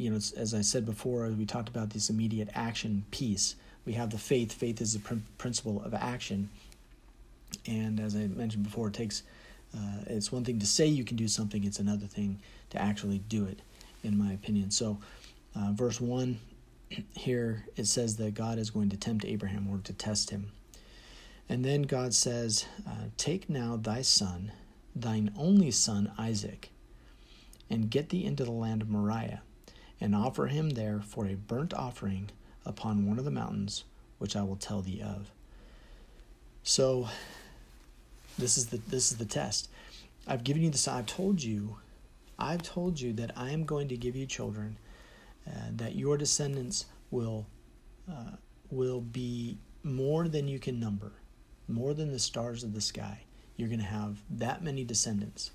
you 0.02 0.10
know, 0.10 0.16
as 0.16 0.54
I 0.54 0.62
said 0.62 0.86
before, 0.86 1.28
we 1.30 1.46
talked 1.46 1.70
about 1.70 1.92
this 1.92 2.10
immediate 2.10 2.50
action 2.56 3.06
piece. 3.12 3.56
We 3.86 3.94
have 3.94 4.10
the 4.10 4.18
faith. 4.18 4.52
Faith 4.52 4.82
is 4.82 4.94
the 4.94 5.00
pr- 5.00 5.22
principle 5.38 5.82
of 5.84 5.94
action, 5.94 6.50
and 7.68 8.00
as 8.00 8.16
I 8.16 8.28
mentioned 8.28 8.64
before, 8.64 8.88
it 8.88 8.94
takes. 8.94 9.24
Uh, 9.76 10.04
it's 10.08 10.32
one 10.32 10.44
thing 10.44 10.60
to 10.60 10.66
say 10.66 10.86
you 10.88 11.04
can 11.04 11.18
do 11.18 11.28
something; 11.28 11.64
it's 11.64 11.80
another 11.80 12.08
thing 12.08 12.40
to 12.72 12.82
actually 12.82 13.20
do 13.20 13.46
it, 13.46 13.60
in 14.04 14.18
my 14.18 14.34
opinion. 14.34 14.72
So, 14.72 14.98
uh, 15.56 15.72
verse 15.74 16.00
one 16.02 16.40
here 17.14 17.66
it 17.76 17.88
says 17.88 18.18
that 18.18 18.34
God 18.34 18.58
is 18.58 18.70
going 18.70 18.90
to 18.90 18.98
tempt 18.98 19.26
Abraham 19.26 19.68
or 19.70 19.80
to 19.80 19.94
test 19.94 20.30
him, 20.30 20.52
and 21.48 21.64
then 21.64 21.84
God 21.84 22.14
says, 22.14 22.66
uh, 22.88 23.06
"Take 23.18 23.50
now 23.50 23.78
thy 23.78 24.02
son, 24.02 24.52
thine 24.96 25.32
only 25.38 25.72
son 25.72 26.12
Isaac." 26.18 26.70
and 27.72 27.90
get 27.90 28.10
thee 28.10 28.26
into 28.26 28.44
the 28.44 28.52
land 28.52 28.82
of 28.82 28.90
Moriah, 28.90 29.42
and 30.00 30.14
offer 30.14 30.48
him 30.48 30.72
there 30.72 31.00
for 31.00 31.26
a 31.26 31.36
burnt 31.36 31.74
offering 31.74 32.30
upon 32.66 33.08
one 33.08 33.18
of 33.18 33.26
the 33.26 33.32
mountains 33.32 33.86
which 34.18 34.36
I 34.36 34.44
will 34.44 34.58
tell 34.58 34.82
thee 34.82 35.02
of. 35.02 35.32
So 36.64 37.08
this 38.38 38.58
is 38.58 38.68
the 38.68 38.78
this 38.90 39.12
is 39.12 39.18
the 39.18 39.26
test. 39.26 39.70
I've 40.28 40.44
given 40.44 40.62
you 40.62 40.70
this 40.70 40.88
I've 40.88 41.06
told 41.06 41.42
you 41.42 41.78
I've 42.38 42.62
told 42.62 43.00
you 43.00 43.14
that 43.14 43.32
I 43.38 43.52
am 43.52 43.64
going 43.64 43.88
to 43.88 43.98
give 43.98 44.16
you 44.16 44.26
children 44.26 44.78
that 45.76 45.96
your 45.96 46.18
descendants 46.18 46.86
will 47.10 47.48
uh, 48.10 48.36
will 48.70 49.02
be 49.02 49.58
more 49.84 50.28
than 50.28 50.48
you 50.48 50.60
can 50.60 50.80
number, 50.80 51.12
more 51.68 51.94
than 51.94 52.12
the 52.12 52.20
stars 52.20 52.64
of 52.64 52.74
the 52.74 52.82
sky. 52.82 53.24
you're 53.58 53.68
going 53.70 53.80
to 53.80 53.86
have 53.86 54.18
that 54.30 54.64
many 54.64 54.84
descendants. 54.84 55.52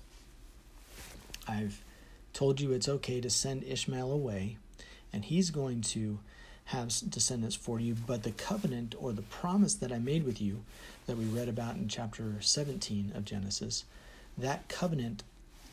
I've 1.47 1.83
told 2.33 2.61
you 2.61 2.71
it's 2.71 2.87
okay 2.87 3.19
to 3.19 3.29
send 3.29 3.63
Ishmael 3.63 4.11
away, 4.11 4.57
and 5.11 5.25
he's 5.25 5.49
going 5.49 5.81
to 5.81 6.19
have 6.65 6.91
descendants 7.09 7.55
for 7.55 7.79
you. 7.79 7.95
But 7.95 8.23
the 8.23 8.31
covenant 8.31 8.95
or 8.99 9.13
the 9.13 9.23
promise 9.23 9.73
that 9.75 9.91
I 9.91 9.99
made 9.99 10.25
with 10.25 10.41
you, 10.41 10.63
that 11.05 11.17
we 11.17 11.25
read 11.25 11.49
about 11.49 11.75
in 11.75 11.87
chapter 11.87 12.35
17 12.39 13.13
of 13.15 13.25
Genesis, 13.25 13.85
that 14.37 14.67
covenant 14.67 15.23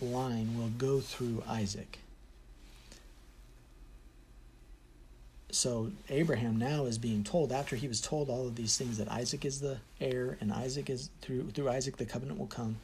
line 0.01 0.57
will 0.59 0.71
go 0.79 1.01
through 1.01 1.43
Isaac. 1.49 1.99
So 5.55 5.93
Abraham 6.09 6.57
now 6.57 6.87
is 6.87 6.99
being 6.99 7.23
told 7.23 7.53
after 7.53 7.77
he 7.77 7.87
was 7.87 8.01
told 8.01 8.29
all 8.29 8.49
of 8.49 8.57
these 8.57 8.77
things 8.77 8.99
that 8.99 9.09
Isaac 9.09 9.45
is 9.45 9.61
the 9.61 9.79
heir 10.01 10.37
and 10.41 10.53
Isaac 10.53 10.91
is 10.91 11.11
through 11.21 11.53
through 11.53 11.69
Isaac 11.69 11.97
the 11.97 12.05
covenant 12.05 12.41
will 12.41 12.49
come. 12.49 12.79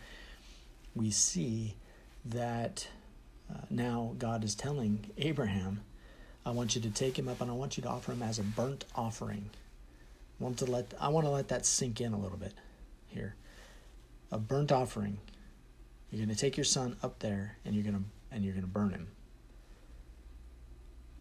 We 0.95 1.11
see 1.11 1.75
that 2.27 2.87
uh, 3.53 3.63
now 3.71 4.15
God 4.19 4.45
is 4.45 4.55
telling 4.55 5.11
Abraham, 5.19 5.81
I 6.47 6.53
want 6.53 6.77
you 6.77 6.81
to 6.83 6.91
take 6.91 7.19
him 7.19 7.27
up 7.27 7.41
and 7.41 7.51
I 7.51 7.55
want 7.55 7.77
you 7.77 7.83
to 7.83 7.89
offer 7.89 8.13
him 8.13 8.23
as 8.23 8.39
a 8.39 8.45
burnt 8.45 8.85
offering. 8.95 9.51
I 10.41 10.45
want 10.45 10.59
to 10.59 10.67
let 10.67 10.95
I 11.01 11.09
want 11.09 11.27
to 11.27 11.31
let 11.31 11.49
that 11.49 11.67
sink 11.67 12.01
in 12.01 12.13
a 12.13 12.19
little 12.19 12.39
bit 12.39 12.55
here. 13.09 13.35
A 14.31 14.39
burnt 14.39 14.71
offering. 14.71 15.19
You're 16.13 16.25
going 16.25 16.35
to 16.35 16.41
take 16.41 16.57
your 16.57 16.65
son 16.65 16.97
up 17.03 17.19
there 17.19 17.57
and 17.65 17.75
you're 17.75 17.83
going 17.83 17.97
to 17.97 18.05
and 18.31 18.45
you're 18.45 18.55
going 18.55 18.63
to 18.65 18.71
burn 18.71 18.91
him 18.91 19.09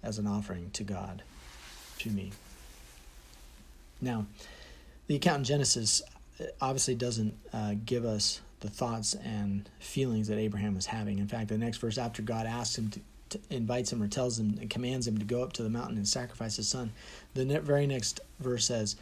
as 0.04 0.20
an 0.20 0.28
offering 0.28 0.70
to 0.74 0.84
God 0.84 1.24
to 2.00 2.10
me. 2.10 2.32
Now, 4.02 4.26
the 5.08 5.16
account 5.16 5.40
in 5.40 5.44
Genesis 5.44 6.02
uh, 6.40 6.46
obviously 6.62 6.96
doesn't 6.96 7.38
uh, 7.54 7.74
give 7.86 8.06
us 8.06 8.42
the 8.62 8.70
thoughts 8.70 9.14
and 9.16 9.70
feelings 9.80 10.28
that 10.28 10.38
Abraham 10.38 10.76
was 10.76 10.86
having. 10.86 11.20
In 11.20 11.28
fact, 11.28 11.50
the 11.50 11.58
next 11.58 11.78
verse 11.78 11.98
after 11.98 12.22
God 12.22 12.46
asks 12.46 12.78
him 12.78 12.90
to, 12.90 13.00
to 13.30 13.40
invites 13.50 13.92
him 13.92 14.02
or 14.02 14.08
tells 14.08 14.40
him 14.40 14.58
and 14.60 14.70
commands 14.70 15.08
him 15.08 15.18
to 15.18 15.26
go 15.26 15.42
up 15.44 15.54
to 15.54 15.64
the 15.64 15.70
mountain 15.70 15.98
and 15.98 16.08
sacrifice 16.08 16.58
his 16.58 16.68
son, 16.68 16.92
the 17.34 17.46
ne- 17.46 17.60
very 17.60 17.88
next 17.88 18.20
verse 18.40 18.66
says 18.66 18.96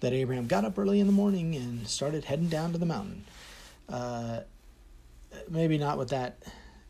that 0.00 0.12
Abraham 0.12 0.46
got 0.46 0.64
up 0.64 0.78
early 0.78 1.00
in 1.00 1.06
the 1.06 1.12
morning 1.12 1.54
and 1.54 1.86
started 1.86 2.24
heading 2.24 2.48
down 2.48 2.72
to 2.72 2.78
the 2.78 2.86
mountain. 2.86 3.24
Uh, 3.88 4.40
maybe 5.48 5.78
not 5.78 5.98
with 5.98 6.10
that 6.10 6.36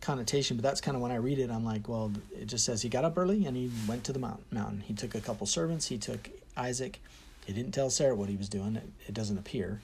connotation, 0.02 0.56
but 0.56 0.62
that's 0.62 0.80
kind 0.80 0.96
of 0.96 1.02
when 1.02 1.12
I 1.12 1.16
read 1.16 1.38
it, 1.38 1.50
I'm 1.50 1.64
like, 1.64 1.88
well, 1.88 2.12
it 2.38 2.46
just 2.46 2.64
says 2.64 2.82
he 2.82 2.88
got 2.88 3.04
up 3.04 3.16
early 3.16 3.46
and 3.46 3.56
he 3.56 3.70
went 3.88 4.04
to 4.04 4.12
the 4.12 4.18
mountain. 4.18 4.82
He 4.84 4.92
took 4.92 5.14
a 5.14 5.20
couple 5.20 5.46
servants. 5.46 5.86
He 5.86 5.96
took 5.96 6.28
Isaac. 6.56 7.00
He 7.46 7.52
didn't 7.52 7.72
tell 7.72 7.88
Sarah 7.88 8.14
what 8.14 8.28
he 8.28 8.36
was 8.36 8.48
doing. 8.48 8.76
It, 8.76 8.88
it 9.08 9.14
doesn't 9.14 9.38
appear, 9.38 9.80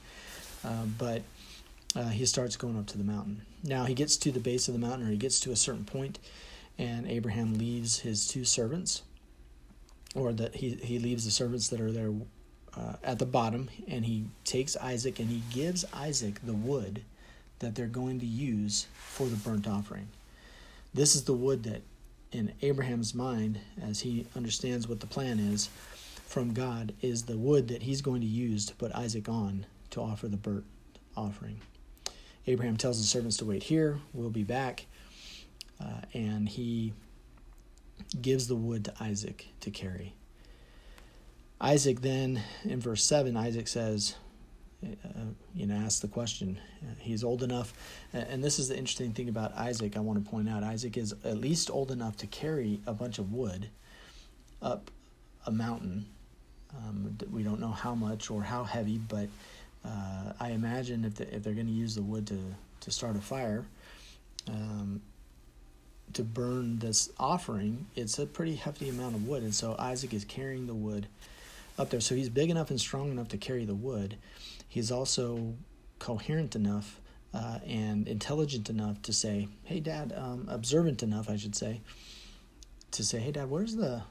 uh, 0.64 0.84
but 0.98 1.22
uh, 1.96 2.08
he 2.08 2.26
starts 2.26 2.56
going 2.56 2.78
up 2.78 2.86
to 2.88 2.98
the 2.98 3.04
mountain. 3.04 3.42
Now 3.64 3.84
he 3.84 3.94
gets 3.94 4.16
to 4.18 4.30
the 4.30 4.40
base 4.40 4.68
of 4.68 4.74
the 4.74 4.80
mountain, 4.80 5.06
or 5.06 5.10
he 5.10 5.16
gets 5.16 5.40
to 5.40 5.52
a 5.52 5.56
certain 5.56 5.84
point, 5.84 6.18
and 6.78 7.08
Abraham 7.08 7.58
leaves 7.58 8.00
his 8.00 8.28
two 8.28 8.44
servants, 8.44 9.02
or 10.14 10.32
that 10.34 10.56
he 10.56 10.74
he 10.74 10.98
leaves 10.98 11.24
the 11.24 11.30
servants 11.30 11.68
that 11.68 11.80
are 11.80 11.90
there 11.90 12.12
uh, 12.76 12.94
at 13.02 13.18
the 13.18 13.26
bottom, 13.26 13.70
and 13.88 14.04
he 14.04 14.26
takes 14.44 14.76
Isaac 14.76 15.18
and 15.18 15.28
he 15.28 15.42
gives 15.50 15.84
Isaac 15.92 16.40
the 16.44 16.54
wood 16.54 17.02
that 17.58 17.74
they're 17.74 17.86
going 17.86 18.20
to 18.20 18.26
use 18.26 18.86
for 18.94 19.26
the 19.26 19.36
burnt 19.36 19.66
offering. 19.66 20.08
This 20.94 21.14
is 21.14 21.24
the 21.24 21.34
wood 21.34 21.64
that, 21.64 21.82
in 22.32 22.52
Abraham's 22.62 23.14
mind, 23.14 23.60
as 23.82 24.00
he 24.00 24.26
understands 24.36 24.88
what 24.88 25.00
the 25.00 25.06
plan 25.06 25.38
is 25.38 25.68
from 26.26 26.52
God, 26.52 26.92
is 27.02 27.24
the 27.24 27.36
wood 27.36 27.68
that 27.68 27.82
he's 27.82 28.02
going 28.02 28.20
to 28.20 28.26
use 28.26 28.66
to 28.66 28.74
put 28.74 28.92
Isaac 28.92 29.28
on 29.28 29.66
to 29.90 30.00
offer 30.00 30.28
the 30.28 30.36
burnt 30.36 30.64
offering. 31.16 31.60
Abraham 32.46 32.76
tells 32.76 32.96
his 32.98 33.08
servants 33.08 33.36
to 33.38 33.44
wait 33.44 33.64
here, 33.64 33.98
we'll 34.14 34.30
be 34.30 34.44
back, 34.44 34.86
uh, 35.80 36.00
and 36.14 36.48
he 36.48 36.92
gives 38.20 38.48
the 38.48 38.56
wood 38.56 38.84
to 38.86 38.94
Isaac 39.00 39.48
to 39.60 39.70
carry. 39.70 40.14
Isaac 41.60 42.00
then, 42.00 42.42
in 42.64 42.80
verse 42.80 43.04
7, 43.04 43.36
Isaac 43.36 43.68
says, 43.68 44.14
uh, 44.84 44.86
you 45.54 45.66
know, 45.66 45.74
ask 45.74 46.00
the 46.00 46.08
question. 46.08 46.58
Uh, 46.82 46.94
he's 46.98 47.24
old 47.24 47.42
enough, 47.42 47.72
and 48.12 48.42
this 48.42 48.58
is 48.58 48.68
the 48.68 48.76
interesting 48.76 49.12
thing 49.12 49.28
about 49.28 49.52
Isaac. 49.56 49.96
I 49.96 50.00
want 50.00 50.24
to 50.24 50.30
point 50.30 50.48
out 50.48 50.62
Isaac 50.62 50.96
is 50.96 51.14
at 51.24 51.38
least 51.38 51.70
old 51.70 51.90
enough 51.90 52.16
to 52.18 52.26
carry 52.26 52.80
a 52.86 52.92
bunch 52.92 53.18
of 53.18 53.32
wood 53.32 53.70
up 54.62 54.90
a 55.46 55.50
mountain. 55.50 56.06
Um, 56.76 57.16
we 57.32 57.42
don't 57.42 57.60
know 57.60 57.72
how 57.72 57.94
much 57.94 58.30
or 58.30 58.42
how 58.42 58.62
heavy, 58.64 58.98
but 58.98 59.28
uh, 59.84 60.32
I 60.38 60.50
imagine 60.50 61.04
if, 61.04 61.16
the, 61.16 61.34
if 61.34 61.42
they're 61.42 61.54
going 61.54 61.66
to 61.66 61.72
use 61.72 61.94
the 61.94 62.02
wood 62.02 62.26
to 62.28 62.38
to 62.80 62.90
start 62.92 63.16
a 63.16 63.20
fire, 63.20 63.66
um, 64.46 65.02
to 66.12 66.22
burn 66.22 66.78
this 66.78 67.10
offering, 67.18 67.86
it's 67.96 68.20
a 68.20 68.26
pretty 68.26 68.54
hefty 68.54 68.88
amount 68.88 69.16
of 69.16 69.26
wood, 69.26 69.42
and 69.42 69.52
so 69.52 69.74
Isaac 69.78 70.14
is 70.14 70.24
carrying 70.24 70.68
the 70.68 70.74
wood 70.74 71.08
up 71.78 71.90
there. 71.90 72.00
So 72.00 72.14
he's 72.14 72.28
big 72.28 72.50
enough 72.50 72.70
and 72.70 72.80
strong 72.80 73.10
enough 73.10 73.28
to 73.28 73.38
carry 73.38 73.64
the 73.64 73.74
wood 73.74 74.18
he's 74.68 74.92
also 74.92 75.54
coherent 75.98 76.54
enough 76.54 77.00
uh, 77.34 77.58
and 77.66 78.06
intelligent 78.06 78.70
enough 78.70 79.02
to 79.02 79.12
say, 79.12 79.48
"Hey, 79.64 79.80
Dad," 79.80 80.12
um, 80.16 80.46
observant 80.48 81.02
enough, 81.02 81.28
I 81.28 81.36
should 81.36 81.56
say, 81.56 81.80
to 82.92 83.04
say, 83.04 83.18
"Hey, 83.18 83.32
Dad, 83.32 83.50
where's 83.50 83.76
the 83.76 84.02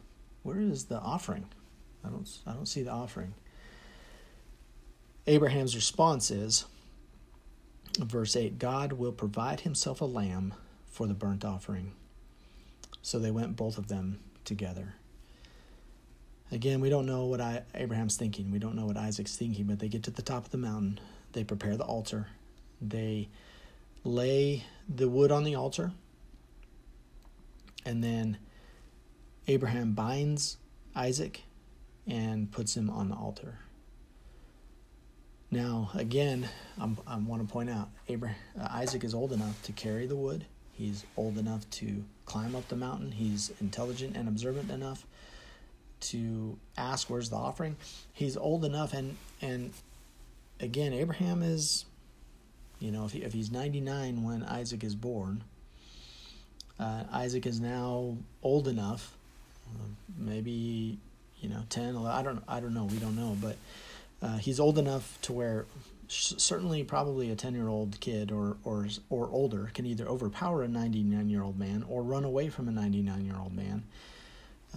where 0.44 0.60
is 0.60 0.86
the 0.86 1.00
offering? 1.00 1.46
I 2.04 2.10
don't 2.10 2.30
I 2.46 2.54
don't 2.54 2.66
see 2.66 2.84
the 2.84 2.92
offering." 2.92 3.34
Abraham's 5.26 5.76
response 5.76 6.32
is, 6.32 6.66
verse 8.00 8.36
eight: 8.36 8.60
God 8.60 8.94
will 8.94 9.12
provide 9.12 9.62
Himself 9.62 10.02
a 10.02 10.06
lamb 10.06 10.54
for 10.86 11.08
the 11.08 11.14
burnt 11.14 11.46
offering. 11.46 11.94
So 13.02 13.20
they 13.20 13.32
went 13.32 13.56
both 13.56 13.78
of 13.78 13.88
them 13.88 14.20
together. 14.44 14.96
Again, 16.52 16.80
we 16.80 16.90
don't 16.90 17.06
know 17.06 17.26
what 17.26 17.42
I, 17.42 17.64
Abraham's 17.76 18.16
thinking. 18.16 18.52
We 18.52 18.60
don't 18.60 18.76
know 18.76 18.86
what 18.86 18.98
Isaac's 18.98 19.36
thinking, 19.36 19.66
but 19.66 19.80
they 19.80 19.90
get 19.90 20.04
to 20.04 20.12
the 20.12 20.22
top 20.22 20.46
of 20.46 20.52
the 20.52 20.58
mountain. 20.58 21.00
They 21.34 21.44
prepare 21.44 21.76
the 21.76 21.84
altar. 21.84 22.28
They 22.82 23.28
lay 24.04 24.64
the 24.88 25.10
wood 25.10 25.32
on 25.32 25.44
the 25.44 25.56
altar. 25.56 25.92
And 27.86 28.04
then 28.04 28.38
Abraham 29.48 29.94
binds 29.94 30.58
Isaac 30.96 31.44
and 32.08 32.50
puts 32.52 32.78
him 32.78 32.90
on 32.90 33.10
the 33.10 33.16
altar. 33.16 33.60
Now, 35.52 35.92
again, 35.94 36.50
I'm, 36.80 36.98
i 37.08 37.18
want 37.18 37.46
to 37.46 37.52
point 37.52 37.70
out 37.70 37.90
Abraham, 38.08 38.38
uh, 38.60 38.68
Isaac 38.72 39.04
is 39.04 39.14
old 39.14 39.32
enough 39.32 39.62
to 39.64 39.72
carry 39.72 40.06
the 40.06 40.16
wood. 40.16 40.46
He's 40.74 41.06
old 41.16 41.38
enough 41.38 41.70
to 41.72 42.04
climb 42.26 42.56
up 42.56 42.68
the 42.68 42.76
mountain. 42.76 43.14
He's 43.14 43.52
intelligent 43.62 44.16
and 44.16 44.28
observant 44.28 44.70
enough 44.70 45.06
to 46.00 46.58
ask 46.78 47.10
where's 47.10 47.30
the 47.30 47.36
offering. 47.36 47.76
He's 48.14 48.38
old 48.38 48.66
enough, 48.66 48.94
and 48.94 49.18
and 49.42 49.72
again, 50.60 50.94
Abraham 50.94 51.44
is, 51.44 51.86
you 52.80 52.92
know, 52.92 53.06
if 53.06 53.12
he, 53.12 53.24
if 53.24 53.34
he's 53.34 53.52
99 53.52 54.24
when 54.24 54.44
Isaac 54.44 54.84
is 54.84 54.96
born, 54.96 55.44
uh, 56.80 57.04
Isaac 57.12 57.46
is 57.46 57.60
now 57.60 58.18
old 58.44 58.68
enough, 58.68 59.16
uh, 59.68 59.88
maybe 60.18 60.98
you 61.40 61.50
know 61.50 61.64
10, 61.70 61.96
11, 61.96 62.06
I 62.06 62.24
don't 62.24 62.44
I 62.48 62.60
don't 62.60 62.74
know, 62.74 62.86
we 62.86 62.98
don't 62.98 63.16
know, 63.16 63.38
but 63.42 63.58
uh, 64.22 64.38
he's 64.38 64.60
old 64.60 64.78
enough 64.78 65.20
to 65.24 65.34
where 65.34 65.66
certainly 66.10 66.84
probably 66.84 67.30
a 67.32 67.36
10 67.36 67.54
year 67.54 67.68
old 67.68 68.00
kid 68.00 68.32
or, 68.32 68.58
or 68.64 68.88
or 69.10 69.30
older 69.32 69.70
can 69.74 69.86
either 69.86 70.08
overpower 70.08 70.64
a 70.64 70.68
99 70.68 71.30
year 71.30 71.44
old 71.44 71.60
man 71.60 71.84
or 71.90 72.02
run 72.02 72.24
away 72.24 72.50
from 72.50 72.68
a 72.68 72.72
99 72.72 73.26
year 73.26 73.36
old 73.38 73.54
man 73.54 73.84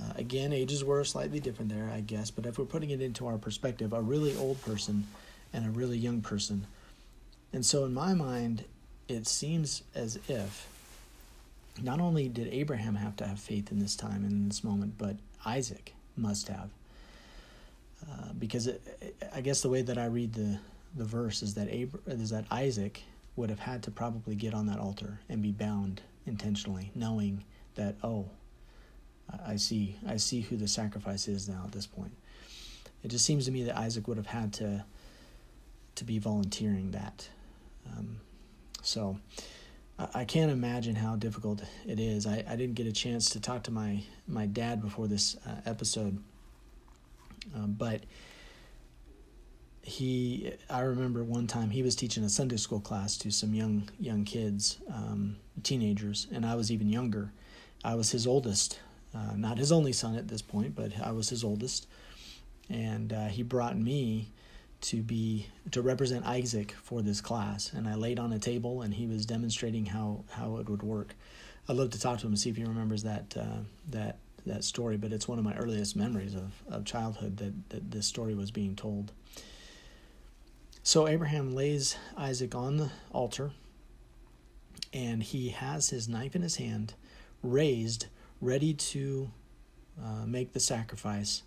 uh, 0.00 0.12
again, 0.16 0.52
ages 0.52 0.84
were 0.84 1.04
slightly 1.04 1.40
different 1.40 1.70
there, 1.70 1.90
I 1.92 2.00
guess, 2.00 2.30
but 2.30 2.46
if 2.46 2.58
we're 2.58 2.64
putting 2.64 2.90
it 2.90 3.00
into 3.00 3.26
our 3.26 3.38
perspective, 3.38 3.92
a 3.92 4.00
really 4.00 4.36
old 4.36 4.60
person 4.62 5.06
and 5.52 5.66
a 5.66 5.70
really 5.70 5.98
young 5.98 6.20
person. 6.20 6.66
And 7.52 7.66
so, 7.66 7.84
in 7.84 7.92
my 7.92 8.14
mind, 8.14 8.64
it 9.08 9.26
seems 9.26 9.82
as 9.94 10.18
if 10.28 10.68
not 11.82 12.00
only 12.00 12.28
did 12.28 12.48
Abraham 12.52 12.94
have 12.94 13.16
to 13.16 13.26
have 13.26 13.40
faith 13.40 13.72
in 13.72 13.78
this 13.78 13.96
time 13.96 14.24
and 14.24 14.32
in 14.32 14.48
this 14.48 14.62
moment, 14.62 14.94
but 14.98 15.16
Isaac 15.44 15.94
must 16.16 16.48
have. 16.48 16.70
Uh, 18.08 18.32
because 18.38 18.66
it, 18.66 19.16
I 19.34 19.40
guess 19.40 19.60
the 19.60 19.68
way 19.68 19.82
that 19.82 19.98
I 19.98 20.06
read 20.06 20.32
the, 20.32 20.58
the 20.96 21.04
verse 21.04 21.42
is 21.42 21.54
that 21.54 21.68
Abra- 21.68 22.00
is 22.06 22.30
that 22.30 22.44
Isaac 22.50 23.02
would 23.36 23.50
have 23.50 23.58
had 23.58 23.82
to 23.84 23.90
probably 23.90 24.34
get 24.34 24.54
on 24.54 24.66
that 24.66 24.78
altar 24.78 25.20
and 25.28 25.42
be 25.42 25.52
bound 25.52 26.00
intentionally, 26.26 26.90
knowing 26.94 27.44
that 27.74 27.96
oh, 28.02 28.26
I 29.46 29.56
see 29.56 29.96
I 30.06 30.16
see 30.16 30.40
who 30.40 30.56
the 30.56 30.68
sacrifice 30.68 31.28
is 31.28 31.48
now 31.48 31.62
at 31.64 31.72
this 31.72 31.86
point. 31.86 32.12
It 33.02 33.08
just 33.08 33.24
seems 33.24 33.46
to 33.46 33.50
me 33.50 33.64
that 33.64 33.76
Isaac 33.76 34.06
would 34.08 34.16
have 34.16 34.26
had 34.26 34.52
to 34.54 34.84
to 35.96 36.04
be 36.04 36.18
volunteering 36.18 36.92
that. 36.92 37.28
Um, 37.86 38.20
so 38.82 39.18
I, 39.98 40.08
I 40.14 40.24
can't 40.24 40.50
imagine 40.50 40.94
how 40.94 41.16
difficult 41.16 41.62
it 41.86 42.00
is. 42.00 42.26
I, 42.26 42.44
I 42.48 42.56
didn't 42.56 42.74
get 42.74 42.86
a 42.86 42.92
chance 42.92 43.30
to 43.30 43.40
talk 43.40 43.64
to 43.64 43.70
my 43.70 44.02
my 44.26 44.46
dad 44.46 44.80
before 44.80 45.06
this 45.06 45.36
uh, 45.46 45.60
episode, 45.66 46.18
um, 47.54 47.74
but 47.78 48.04
he 49.82 50.52
I 50.68 50.80
remember 50.80 51.24
one 51.24 51.46
time 51.46 51.70
he 51.70 51.82
was 51.82 51.96
teaching 51.96 52.22
a 52.24 52.28
Sunday 52.28 52.56
school 52.56 52.80
class 52.80 53.16
to 53.18 53.30
some 53.30 53.54
young 53.54 53.88
young 53.98 54.24
kids, 54.24 54.78
um, 54.92 55.36
teenagers, 55.62 56.26
and 56.32 56.44
I 56.44 56.54
was 56.54 56.70
even 56.70 56.88
younger. 56.88 57.32
I 57.82 57.94
was 57.94 58.10
his 58.10 58.26
oldest, 58.26 58.78
uh, 59.14 59.36
not 59.36 59.58
his 59.58 59.72
only 59.72 59.92
son 59.92 60.16
at 60.16 60.28
this 60.28 60.42
point, 60.42 60.74
but 60.74 60.92
I 61.02 61.12
was 61.12 61.28
his 61.28 61.44
oldest, 61.44 61.86
and 62.68 63.12
uh, 63.12 63.26
he 63.28 63.42
brought 63.42 63.78
me 63.78 64.28
to 64.82 65.02
be 65.02 65.46
to 65.70 65.82
represent 65.82 66.24
Isaac 66.24 66.72
for 66.82 67.02
this 67.02 67.20
class, 67.20 67.72
and 67.72 67.88
I 67.88 67.94
laid 67.94 68.18
on 68.18 68.32
a 68.32 68.38
table, 68.38 68.82
and 68.82 68.94
he 68.94 69.06
was 69.06 69.26
demonstrating 69.26 69.86
how 69.86 70.24
how 70.30 70.56
it 70.56 70.68
would 70.68 70.82
work. 70.82 71.14
I'd 71.68 71.76
love 71.76 71.90
to 71.90 72.00
talk 72.00 72.18
to 72.20 72.26
him 72.26 72.32
and 72.32 72.38
see 72.38 72.50
if 72.50 72.56
he 72.56 72.64
remembers 72.64 73.02
that 73.02 73.36
uh, 73.36 73.62
that 73.90 74.18
that 74.46 74.64
story, 74.64 74.96
but 74.96 75.12
it's 75.12 75.28
one 75.28 75.38
of 75.38 75.44
my 75.44 75.54
earliest 75.54 75.96
memories 75.96 76.34
of, 76.34 76.62
of 76.68 76.84
childhood 76.84 77.36
that, 77.38 77.70
that 77.70 77.90
this 77.90 78.06
story 78.06 78.34
was 78.34 78.50
being 78.50 78.74
told. 78.74 79.12
So 80.82 81.06
Abraham 81.06 81.54
lays 81.54 81.96
Isaac 82.16 82.54
on 82.54 82.78
the 82.78 82.90
altar, 83.12 83.52
and 84.92 85.22
he 85.22 85.50
has 85.50 85.90
his 85.90 86.08
knife 86.08 86.34
in 86.34 86.42
his 86.42 86.56
hand, 86.56 86.94
raised, 87.42 88.06
ready 88.40 88.74
to 88.74 89.30
uh, 90.02 90.26
make 90.26 90.52
the 90.52 90.60
sacrifice, 90.60 91.42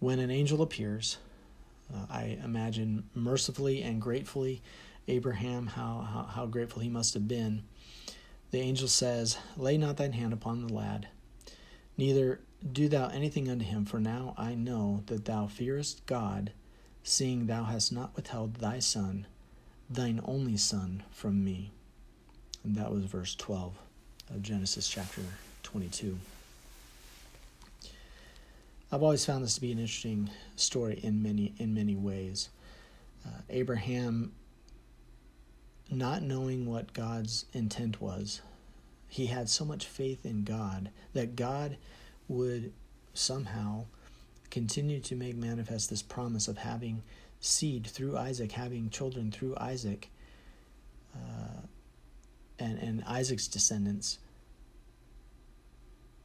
when 0.00 0.18
an 0.18 0.30
angel 0.30 0.62
appears. 0.62 1.18
Uh, 1.92 2.06
I 2.10 2.38
imagine 2.44 3.04
mercifully 3.14 3.82
and 3.82 4.00
gratefully, 4.00 4.62
Abraham, 5.06 5.66
how, 5.66 6.06
how, 6.12 6.22
how 6.24 6.46
grateful 6.46 6.82
he 6.82 6.88
must 6.88 7.14
have 7.14 7.26
been. 7.26 7.62
The 8.50 8.60
angel 8.60 8.88
says, 8.88 9.38
Lay 9.56 9.76
not 9.76 9.96
thine 9.96 10.12
hand 10.12 10.32
upon 10.32 10.66
the 10.66 10.72
lad, 10.72 11.08
neither 11.96 12.40
do 12.72 12.88
thou 12.88 13.08
anything 13.08 13.48
unto 13.48 13.64
him, 13.64 13.84
for 13.84 14.00
now 14.00 14.34
I 14.36 14.54
know 14.54 15.02
that 15.06 15.24
thou 15.24 15.46
fearest 15.46 16.04
God 16.06 16.52
seeing 17.02 17.46
thou 17.46 17.64
hast 17.64 17.92
not 17.92 18.14
withheld 18.16 18.56
thy 18.56 18.78
son, 18.78 19.26
thine 19.88 20.20
only 20.24 20.56
son, 20.56 21.02
from 21.10 21.44
me. 21.44 21.72
And 22.64 22.76
that 22.76 22.92
was 22.92 23.04
verse 23.04 23.34
12 23.34 23.78
of 24.30 24.42
Genesis 24.42 24.88
chapter 24.88 25.22
22. 25.62 26.18
I've 28.90 29.02
always 29.02 29.24
found 29.24 29.44
this 29.44 29.56
to 29.56 29.60
be 29.60 29.70
an 29.70 29.78
interesting 29.78 30.30
story 30.56 30.98
in 31.02 31.22
many 31.22 31.52
in 31.58 31.74
many 31.74 31.94
ways. 31.94 32.48
Uh, 33.26 33.40
Abraham, 33.50 34.32
not 35.90 36.22
knowing 36.22 36.64
what 36.64 36.94
God's 36.94 37.44
intent 37.52 38.00
was, 38.00 38.40
he 39.08 39.26
had 39.26 39.50
so 39.50 39.64
much 39.64 39.84
faith 39.84 40.24
in 40.24 40.44
God 40.44 40.90
that 41.12 41.36
God 41.36 41.76
would 42.28 42.72
somehow 43.12 43.84
continue 44.50 45.00
to 45.00 45.14
make 45.14 45.36
manifest 45.36 45.90
this 45.90 46.02
promise 46.02 46.48
of 46.48 46.56
having 46.58 47.02
seed 47.40 47.86
through 47.86 48.16
Isaac, 48.16 48.52
having 48.52 48.88
children 48.88 49.30
through 49.30 49.54
Isaac, 49.58 50.08
uh, 51.14 51.60
and 52.58 52.78
and 52.78 53.04
Isaac's 53.04 53.48
descendants. 53.48 54.18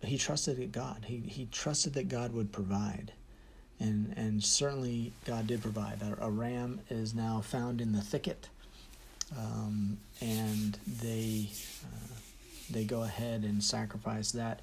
He 0.03 0.17
trusted 0.17 0.59
in 0.59 0.71
God. 0.71 1.05
He 1.07 1.17
he 1.27 1.47
trusted 1.51 1.93
that 1.93 2.09
God 2.09 2.33
would 2.33 2.51
provide, 2.51 3.13
and 3.79 4.13
and 4.17 4.43
certainly 4.43 5.13
God 5.25 5.47
did 5.47 5.61
provide. 5.61 6.01
A, 6.01 6.25
a 6.25 6.29
ram 6.29 6.81
is 6.89 7.13
now 7.13 7.41
found 7.41 7.81
in 7.81 7.91
the 7.93 8.01
thicket, 8.01 8.49
um, 9.37 9.97
and 10.21 10.77
they 11.01 11.49
uh, 11.83 12.15
they 12.69 12.83
go 12.83 13.03
ahead 13.03 13.43
and 13.43 13.63
sacrifice 13.63 14.31
that 14.31 14.61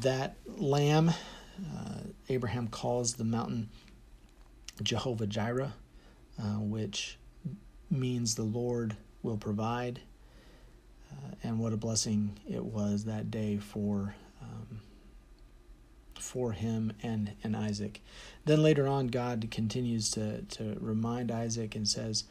that 0.00 0.36
lamb 0.56 1.10
uh, 1.76 1.98
Abraham 2.28 2.68
calls 2.68 3.14
the 3.14 3.24
mountain 3.24 3.68
Jehovah 4.82 5.26
Jireh, 5.26 5.72
uh, 6.38 6.42
which 6.60 7.18
means 7.90 8.34
the 8.34 8.42
Lord 8.42 8.96
will 9.22 9.36
provide. 9.36 10.00
Uh, 11.10 11.34
and 11.42 11.58
what 11.58 11.72
a 11.72 11.76
blessing 11.76 12.38
it 12.48 12.64
was 12.64 13.04
that 13.04 13.30
day 13.30 13.58
for 13.58 14.14
um, 14.42 14.80
for 16.20 16.52
him 16.52 16.92
and, 17.02 17.32
and 17.42 17.56
Isaac. 17.56 18.00
Then 18.44 18.62
later 18.62 18.86
on, 18.86 19.08
God 19.08 19.48
continues 19.50 20.10
to, 20.12 20.42
to 20.42 20.76
remind 20.80 21.30
Isaac 21.30 21.74
and 21.74 21.88
says, 21.88 22.24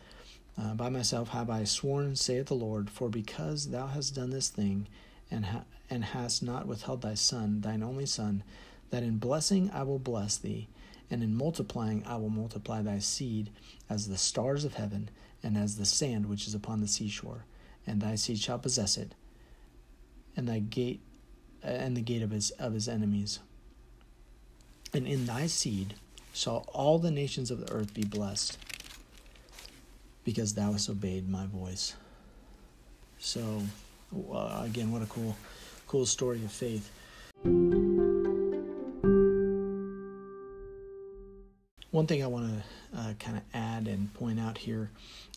uh, 0.58 0.74
By 0.74 0.90
myself 0.90 1.30
have 1.30 1.50
I 1.50 1.64
sworn, 1.64 2.16
saith 2.16 2.48
the 2.48 2.54
Lord, 2.54 2.90
for 2.90 3.10
because 3.10 3.70
thou 3.70 3.88
hast 3.88 4.16
done 4.16 4.30
this 4.30 4.50
thing, 4.50 4.88
and, 5.32 5.46
ha- 5.46 5.66
and 5.90 6.04
hast 6.04 6.44
not 6.44 6.68
withheld 6.68 7.02
thy 7.02 7.14
son, 7.16 7.62
thine 7.62 7.84
only 7.84 8.06
son, 8.06 8.44
that 8.90 9.04
in 9.04 9.18
blessing 9.18 9.70
I 9.74 9.84
will 9.84 10.00
bless 10.00 10.38
thee, 10.38 10.68
and 11.10 11.24
in 11.24 11.36
multiplying 11.36 12.04
I 12.06 12.18
will 12.18 12.30
multiply 12.30 12.82
thy 12.82 13.00
seed 13.00 13.50
as 13.90 14.08
the 14.08 14.18
stars 14.18 14.66
of 14.66 14.76
heaven, 14.76 15.10
and 15.44 15.58
as 15.58 15.78
the 15.78 15.86
sand 15.86 16.26
which 16.26 16.48
is 16.48 16.54
upon 16.54 16.82
the 16.82 16.88
seashore, 16.88 17.46
and 17.88 18.02
thy 18.02 18.16
seed 18.16 18.38
shall 18.38 18.60
possess 18.60 18.98
it, 18.98 19.16
and 20.36 20.48
thy 20.48 20.60
gate 20.60 21.00
and 21.64 21.98
the 21.98 22.02
gate 22.02 22.22
of 22.22 22.30
his 22.30 22.52
of 22.52 22.74
his 22.74 22.88
enemies. 22.88 23.40
And 24.94 25.08
in 25.08 25.26
thy 25.26 25.48
seed 25.48 25.96
shall 26.34 26.66
all 26.74 27.00
the 27.00 27.12
nations 27.12 27.50
of 27.50 27.60
the 27.66 27.72
earth 27.72 27.94
be 27.94 28.04
blessed, 28.04 28.58
because 30.24 30.54
thou 30.54 30.74
hast 30.74 30.90
obeyed 30.90 31.28
my 31.28 31.46
voice. 31.48 31.96
So, 33.18 33.64
uh, 34.32 34.62
again, 34.64 34.92
what 34.92 35.02
a 35.02 35.08
cool, 35.08 35.36
cool 35.88 36.06
story 36.06 36.44
of 36.44 36.52
faith. 36.52 36.92
One 41.92 42.06
thing 42.06 42.22
I 42.22 42.28
want 42.28 42.50
to 42.50 42.64
uh, 42.96 43.14
kind 43.20 43.38
of 43.38 43.44
add 43.54 43.88
and 43.88 44.14
point 44.14 44.40
out 44.40 44.60
here 44.60 44.92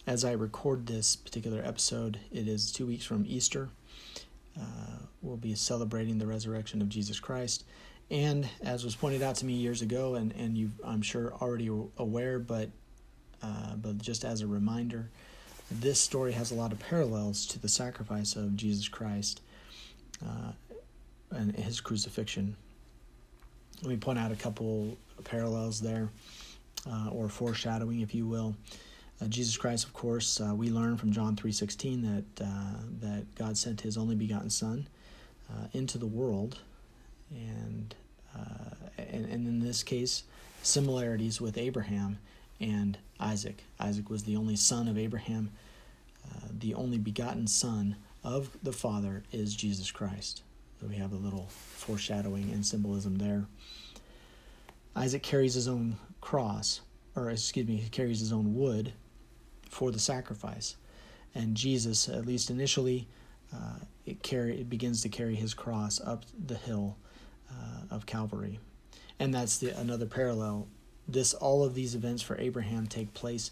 as 0.07 0.25
I 0.25 0.33
record 0.33 0.87
this 0.87 1.15
particular 1.17 1.63
episode, 1.65 2.19
it 2.33 2.49
is 2.49 2.73
two 2.73 2.87
weeks 2.87 3.05
from 3.05 3.25
Easter. 3.29 3.69
Uh, 4.59 4.99
we'll 5.23 5.37
be 5.37 5.55
celebrating 5.55 6.19
the 6.19 6.27
resurrection 6.27 6.83
of 6.83 6.89
Jesus 6.89 7.21
Christ. 7.21 7.65
And 8.11 8.49
as 8.63 8.85
was 8.85 8.97
pointed 8.97 9.23
out 9.23 9.37
to 9.37 9.47
me 9.47 9.53
years 9.53 9.83
ago, 9.83 10.17
and, 10.17 10.33
and 10.33 10.59
you 10.59 10.71
I'm 10.85 11.03
sure 11.03 11.33
already 11.41 11.71
aware, 11.97 12.39
but 12.39 12.71
uh, 13.43 13.77
but 13.77 13.99
just 13.99 14.25
as 14.25 14.41
a 14.41 14.47
reminder, 14.47 15.09
this 15.71 16.01
story 16.01 16.33
has 16.33 16.51
a 16.51 16.55
lot 16.55 16.73
of 16.73 16.81
parallels 16.81 17.47
to 17.47 17.61
the 17.61 17.69
sacrifice 17.69 18.35
of 18.35 18.57
Jesus 18.57 18.89
Christ 18.89 19.41
uh, 20.27 20.53
and 21.31 21.55
his 21.55 21.81
crucifixion. 21.81 22.57
Let 23.83 23.91
me 23.91 23.97
point 23.97 24.19
out 24.19 24.33
a 24.33 24.37
couple 24.37 24.99
parallels 25.25 25.81
there 25.81 26.11
or 27.13 27.29
foreshadowing, 27.29 28.01
if 28.01 28.15
you 28.15 28.27
will. 28.27 28.55
Uh, 29.21 29.27
Jesus 29.27 29.57
Christ, 29.57 29.85
of 29.85 29.93
course, 29.93 30.41
uh, 30.41 30.55
we 30.55 30.71
learn 30.71 30.97
from 30.97 31.13
John 31.13 31.37
three 31.37 31.53
sixteen 31.53 32.01
that 32.03 32.45
uh, 32.45 32.79
that 33.01 33.35
God 33.35 33.59
sent 33.59 33.81
His 33.83 33.99
only 33.99 34.15
begotten 34.15 34.51
Son 34.51 34.89
uh, 35.51 35.67
into 35.73 35.99
the 35.99 36.07
world, 36.07 36.59
and, 37.31 37.95
uh, 38.35 38.75
and 38.97 39.27
and 39.27 39.47
in 39.47 39.61
this 39.61 39.83
case, 39.83 40.23
similarities 40.63 41.41
with 41.41 41.59
Abraham 41.59 42.19
and 42.61 42.97
Isaac. 43.19 43.63
Isaac 43.79 44.09
was 44.09 44.25
the 44.25 44.37
only 44.37 44.57
son 44.57 44.89
of 44.89 44.97
Abraham. 44.97 45.51
the 46.59 46.75
only 46.75 46.99
begotten 46.99 47.47
son 47.47 47.97
of 48.23 48.57
the 48.63 48.73
Father 48.73 49.23
is 49.33 49.55
Jesus 49.55 49.91
Christ. 49.91 50.43
So 50.81 50.87
we 50.87 50.97
have 50.97 51.13
a 51.13 51.17
little 51.17 51.47
foreshadowing 51.49 52.51
and 52.53 52.65
symbolism 52.65 53.17
there. 53.17 53.45
Isaac 54.97 55.23
carries 55.23 55.55
his 55.55 55.69
own 55.69 55.97
cross, 56.21 56.81
or 57.17 57.31
excuse 57.31 57.67
me, 57.67 57.77
he 57.77 57.89
carries 57.89 58.21
his 58.21 58.33
own 58.33 58.55
wood 58.55 58.93
for 59.69 59.91
the 59.91 59.99
sacrifice. 59.99 60.77
And 61.35 61.57
Jesus, 61.57 62.09
at 62.09 62.27
least 62.27 62.51
initially, 62.51 63.09
uh, 63.55 63.79
it 64.07 64.23
carry 64.23 64.61
it 64.61 64.69
begins 64.69 65.03
to 65.03 65.09
carry 65.09 65.35
his 65.35 65.55
cross 65.55 66.01
up 66.01 66.25
the 66.47 66.57
hill 66.57 66.97
uh, 67.51 67.95
of 67.95 68.07
Calvary, 68.07 68.59
and 69.19 69.35
that's 69.35 69.59
the 69.59 69.77
another 69.79 70.07
parallel. 70.07 70.69
This 71.09 71.35
all 71.35 71.65
of 71.65 71.75
these 71.75 71.95
events 71.95 72.23
for 72.23 72.39
Abraham 72.39 72.87
take 72.87 73.13
place 73.15 73.51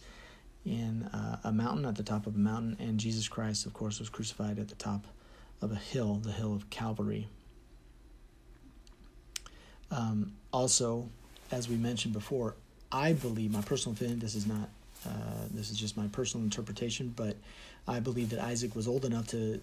in 0.65 1.05
uh, 1.05 1.39
a 1.45 1.53
mountain 1.53 1.85
at 1.85 1.97
the 1.97 2.03
top 2.03 2.27
of 2.27 2.37
a 2.37 2.39
mountain, 2.39 2.77
and 2.79 2.99
Jesus 2.99 3.29
Christ, 3.29 3.67
of 3.67 3.73
course, 3.73 3.99
was 3.99 4.09
crucified 4.09 4.59
at 4.59 4.69
the 4.69 4.75
top 4.75 5.07
of 5.61 5.73
a 5.73 5.77
hill, 5.77 6.17
the 6.17 6.33
hill 6.33 6.55
of 6.55 6.71
Calvary. 6.71 7.29
Um, 9.91 10.35
also, 10.53 11.09
as 11.51 11.69
we 11.69 11.77
mentioned 11.77 12.15
before, 12.15 12.55
I 12.91 13.13
believe 13.13 13.53
my 13.53 13.63
personal 13.63 13.97
opinion. 13.97 14.19
This 14.19 14.35
is 14.35 14.47
not. 14.47 14.69
Uh, 15.07 15.11
this 15.53 15.71
is 15.71 15.79
just 15.79 15.97
my 15.97 16.09
personal 16.09 16.45
interpretation, 16.45 17.13
but 17.15 17.37
I 17.87 18.01
believe 18.01 18.31
that 18.31 18.41
Isaac 18.41 18.75
was 18.75 18.89
old 18.89 19.05
enough 19.05 19.29
to 19.29 19.61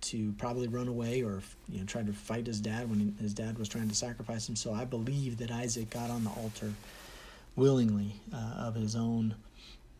to 0.00 0.32
probably 0.38 0.68
run 0.68 0.86
away 0.86 1.22
or 1.22 1.42
you 1.68 1.80
know 1.80 1.84
try 1.84 2.02
to 2.02 2.12
fight 2.12 2.46
his 2.46 2.60
dad 2.60 2.88
when 2.88 3.16
his 3.20 3.34
dad 3.34 3.58
was 3.58 3.68
trying 3.68 3.88
to 3.88 3.94
sacrifice 3.94 4.48
him. 4.48 4.56
So 4.56 4.72
I 4.72 4.84
believe 4.84 5.38
that 5.38 5.50
Isaac 5.50 5.90
got 5.90 6.10
on 6.10 6.24
the 6.24 6.30
altar 6.30 6.72
willingly 7.56 8.12
uh, 8.32 8.66
of 8.66 8.74
his 8.74 8.94
own 8.94 9.34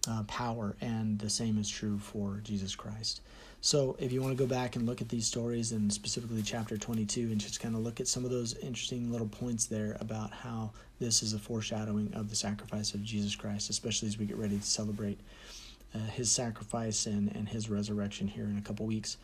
uh, 0.09 0.23
power, 0.25 0.77
and 0.81 1.19
the 1.19 1.31
same 1.31 1.59
is 1.59 1.69
true 1.69 1.99
for 1.99 2.41
Jesus 2.45 2.75
Christ. 2.75 3.21
So, 3.61 3.97
if 3.99 4.13
you 4.13 4.23
want 4.23 4.39
to 4.39 4.43
go 4.43 4.49
back 4.49 4.77
and 4.77 4.87
look 4.87 5.01
at 5.01 5.09
these 5.09 5.27
stories, 5.27 5.73
and 5.73 5.93
specifically 5.93 6.43
chapter 6.43 6.79
22, 6.79 7.23
and 7.23 7.41
just 7.41 7.59
kind 7.59 7.75
of 7.75 7.81
look 7.81 7.99
at 7.99 8.07
some 8.07 8.25
of 8.25 8.31
those 8.31 8.55
interesting 8.59 9.11
little 9.11 9.27
points 9.27 9.67
there 9.67 9.97
about 10.01 10.33
how 10.33 10.71
this 11.01 11.25
is 11.25 11.33
a 11.33 11.41
foreshadowing 11.41 12.15
of 12.15 12.31
the 12.31 12.37
sacrifice 12.37 12.95
of 12.95 13.03
Jesus 13.03 13.35
Christ, 13.35 13.69
especially 13.69 14.07
as 14.07 14.17
we 14.17 14.27
get 14.27 14.37
ready 14.37 14.59
to 14.59 14.65
celebrate 14.65 15.19
uh, 15.93 15.99
his 15.99 16.31
sacrifice 16.31 17.07
and, 17.07 17.35
and 17.35 17.49
his 17.49 17.69
resurrection 17.69 18.29
here 18.29 18.45
in 18.45 18.59
a 18.59 18.63
couple 18.63 18.87
weeks. 18.87 19.17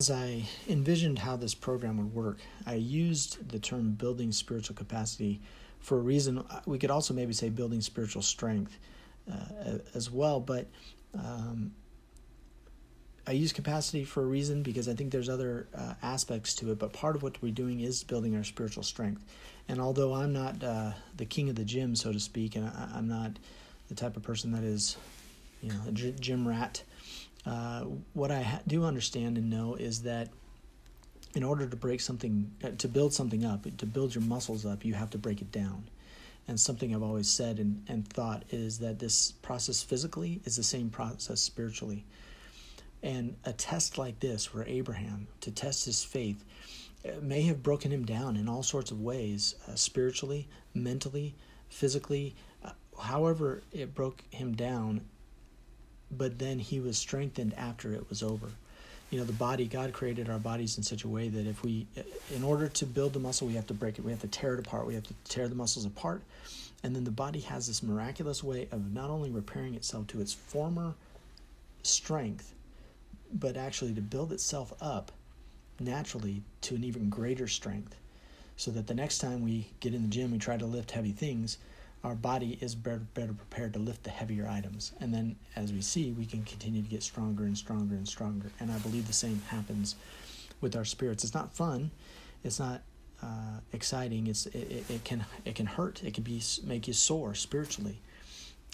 As 0.00 0.10
I 0.10 0.44
envisioned 0.68 1.18
how 1.18 1.36
this 1.36 1.54
program 1.54 1.96
would 1.96 2.14
work, 2.14 2.38
I 2.64 2.74
used 2.74 3.48
the 3.48 3.58
term 3.58 3.92
building 3.92 4.30
spiritual 4.30 4.76
capacity 4.76 5.40
for 5.80 5.98
a 5.98 6.00
reason. 6.00 6.44
We 6.64 6.78
could 6.78 6.90
also 6.92 7.12
maybe 7.12 7.32
say 7.32 7.48
building 7.48 7.80
spiritual 7.80 8.22
strength 8.22 8.78
uh, 9.30 9.78
as 9.94 10.10
well. 10.10 10.40
But 10.40 10.68
um, 11.14 11.72
I 13.26 13.32
use 13.32 13.52
capacity 13.52 14.04
for 14.04 14.22
a 14.22 14.26
reason 14.26 14.62
because 14.62 14.88
I 14.88 14.94
think 14.94 15.12
there's 15.12 15.28
other 15.28 15.68
uh, 15.76 15.94
aspects 16.02 16.54
to 16.56 16.72
it. 16.72 16.78
But 16.78 16.92
part 16.92 17.14
of 17.14 17.22
what 17.22 17.40
we're 17.40 17.52
doing 17.52 17.80
is 17.80 18.02
building 18.02 18.36
our 18.36 18.44
spiritual 18.44 18.82
strength. 18.82 19.24
And 19.68 19.80
although 19.80 20.14
I'm 20.14 20.32
not 20.32 20.62
uh, 20.62 20.92
the 21.16 21.24
king 21.24 21.48
of 21.48 21.54
the 21.54 21.64
gym, 21.64 21.94
so 21.94 22.12
to 22.12 22.18
speak, 22.18 22.56
and 22.56 22.66
I, 22.66 22.98
am 22.98 23.08
not 23.08 23.38
the 23.88 23.94
type 23.94 24.16
of 24.16 24.22
person 24.22 24.52
that 24.52 24.64
is, 24.64 24.96
you 25.62 25.70
know, 25.70 25.80
a 25.86 25.92
gym 25.92 26.48
rat, 26.48 26.82
uh, 27.46 27.82
what 28.12 28.32
I 28.32 28.42
ha- 28.42 28.60
do 28.66 28.84
understand 28.84 29.38
and 29.38 29.50
know 29.50 29.76
is 29.76 30.02
that 30.02 30.28
in 31.34 31.44
order 31.44 31.66
to 31.66 31.76
break 31.76 32.00
something, 32.00 32.50
uh, 32.64 32.70
to 32.78 32.88
build 32.88 33.14
something 33.14 33.44
up, 33.44 33.64
to 33.78 33.86
build 33.86 34.14
your 34.14 34.22
muscles 34.22 34.66
up, 34.66 34.84
you 34.84 34.94
have 34.94 35.10
to 35.10 35.18
break 35.18 35.40
it 35.40 35.52
down 35.52 35.84
and 36.48 36.58
something 36.58 36.94
I've 36.94 37.02
always 37.02 37.28
said 37.28 37.58
and, 37.58 37.84
and 37.88 38.06
thought 38.06 38.44
is 38.50 38.78
that 38.80 38.98
this 38.98 39.32
process 39.32 39.82
physically 39.82 40.40
is 40.44 40.56
the 40.56 40.62
same 40.62 40.90
process 40.90 41.40
spiritually. 41.40 42.04
And 43.02 43.36
a 43.44 43.52
test 43.52 43.98
like 43.98 44.20
this, 44.20 44.46
for 44.46 44.64
Abraham, 44.64 45.26
to 45.40 45.50
test 45.50 45.84
his 45.84 46.04
faith, 46.04 46.44
uh, 47.04 47.12
may 47.20 47.42
have 47.42 47.62
broken 47.62 47.92
him 47.92 48.04
down 48.04 48.36
in 48.36 48.48
all 48.48 48.62
sorts 48.62 48.90
of 48.90 49.00
ways 49.00 49.56
uh, 49.68 49.74
spiritually, 49.74 50.48
mentally, 50.74 51.34
physically, 51.68 52.34
uh, 52.64 52.70
however, 53.00 53.62
it 53.72 53.94
broke 53.94 54.22
him 54.30 54.54
down. 54.54 55.02
But 56.10 56.38
then 56.38 56.58
he 56.58 56.78
was 56.78 56.98
strengthened 56.98 57.54
after 57.54 57.92
it 57.92 58.08
was 58.08 58.22
over 58.22 58.50
you 59.12 59.18
know 59.18 59.24
the 59.24 59.32
body 59.34 59.66
god 59.68 59.92
created 59.92 60.30
our 60.30 60.38
bodies 60.38 60.78
in 60.78 60.82
such 60.82 61.04
a 61.04 61.08
way 61.08 61.28
that 61.28 61.46
if 61.46 61.62
we 61.62 61.86
in 62.34 62.42
order 62.42 62.66
to 62.66 62.86
build 62.86 63.12
the 63.12 63.20
muscle 63.20 63.46
we 63.46 63.54
have 63.54 63.66
to 63.66 63.74
break 63.74 63.98
it. 63.98 64.04
We 64.04 64.10
have 64.10 64.22
to 64.22 64.28
tear 64.28 64.54
it 64.54 64.60
apart. 64.60 64.86
We 64.86 64.94
have 64.94 65.04
to 65.04 65.14
tear 65.28 65.48
the 65.48 65.54
muscles 65.54 65.84
apart. 65.84 66.22
And 66.82 66.96
then 66.96 67.04
the 67.04 67.10
body 67.12 67.40
has 67.40 67.68
this 67.68 67.82
miraculous 67.82 68.42
way 68.42 68.68
of 68.72 68.92
not 68.92 69.10
only 69.10 69.30
repairing 69.30 69.74
itself 69.74 70.08
to 70.08 70.20
its 70.20 70.32
former 70.32 70.94
strength 71.82 72.54
but 73.34 73.56
actually 73.56 73.94
to 73.94 74.00
build 74.00 74.32
itself 74.32 74.72
up 74.80 75.12
naturally 75.80 76.42
to 76.62 76.74
an 76.74 76.84
even 76.84 77.08
greater 77.08 77.48
strength 77.48 77.96
so 78.56 78.70
that 78.70 78.86
the 78.86 78.94
next 78.94 79.18
time 79.18 79.42
we 79.42 79.66
get 79.80 79.94
in 79.94 80.02
the 80.02 80.08
gym 80.08 80.30
we 80.30 80.38
try 80.38 80.56
to 80.56 80.66
lift 80.66 80.90
heavy 80.90 81.12
things 81.12 81.58
our 82.04 82.14
body 82.14 82.58
is 82.60 82.74
better, 82.74 83.02
better 83.14 83.32
prepared 83.32 83.72
to 83.74 83.78
lift 83.78 84.02
the 84.02 84.10
heavier 84.10 84.48
items. 84.48 84.92
And 85.00 85.14
then, 85.14 85.36
as 85.54 85.72
we 85.72 85.80
see, 85.80 86.12
we 86.12 86.26
can 86.26 86.42
continue 86.42 86.82
to 86.82 86.88
get 86.88 87.02
stronger 87.02 87.44
and 87.44 87.56
stronger 87.56 87.94
and 87.94 88.08
stronger. 88.08 88.50
And 88.58 88.72
I 88.72 88.78
believe 88.78 89.06
the 89.06 89.12
same 89.12 89.40
happens 89.48 89.94
with 90.60 90.74
our 90.74 90.84
spirits. 90.84 91.22
It's 91.22 91.34
not 91.34 91.54
fun. 91.54 91.92
It's 92.42 92.58
not 92.58 92.82
uh, 93.22 93.60
exciting. 93.72 94.26
It's 94.26 94.46
it, 94.46 94.56
it, 94.56 94.90
it, 94.90 95.04
can 95.04 95.24
it 95.44 95.54
can 95.54 95.66
hurt. 95.66 96.02
It 96.02 96.14
can 96.14 96.24
be 96.24 96.42
make 96.64 96.88
you 96.88 96.92
sore 96.92 97.34
spiritually. 97.34 98.00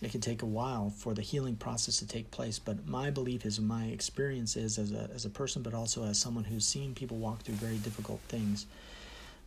It 0.00 0.12
can 0.12 0.20
take 0.20 0.42
a 0.42 0.46
while 0.46 0.90
for 0.90 1.12
the 1.12 1.22
healing 1.22 1.56
process 1.56 1.98
to 1.98 2.06
take 2.06 2.30
place. 2.30 2.58
But 2.58 2.86
my 2.86 3.10
belief 3.10 3.44
is, 3.44 3.60
my 3.60 3.86
experience 3.86 4.56
is 4.56 4.78
as 4.78 4.92
a 4.92 5.10
as 5.14 5.26
a 5.26 5.30
person, 5.30 5.62
but 5.62 5.74
also 5.74 6.04
as 6.04 6.18
someone 6.18 6.44
who's 6.44 6.66
seen 6.66 6.94
people 6.94 7.18
walk 7.18 7.42
through 7.42 7.56
very 7.56 7.76
difficult 7.76 8.20
things, 8.28 8.64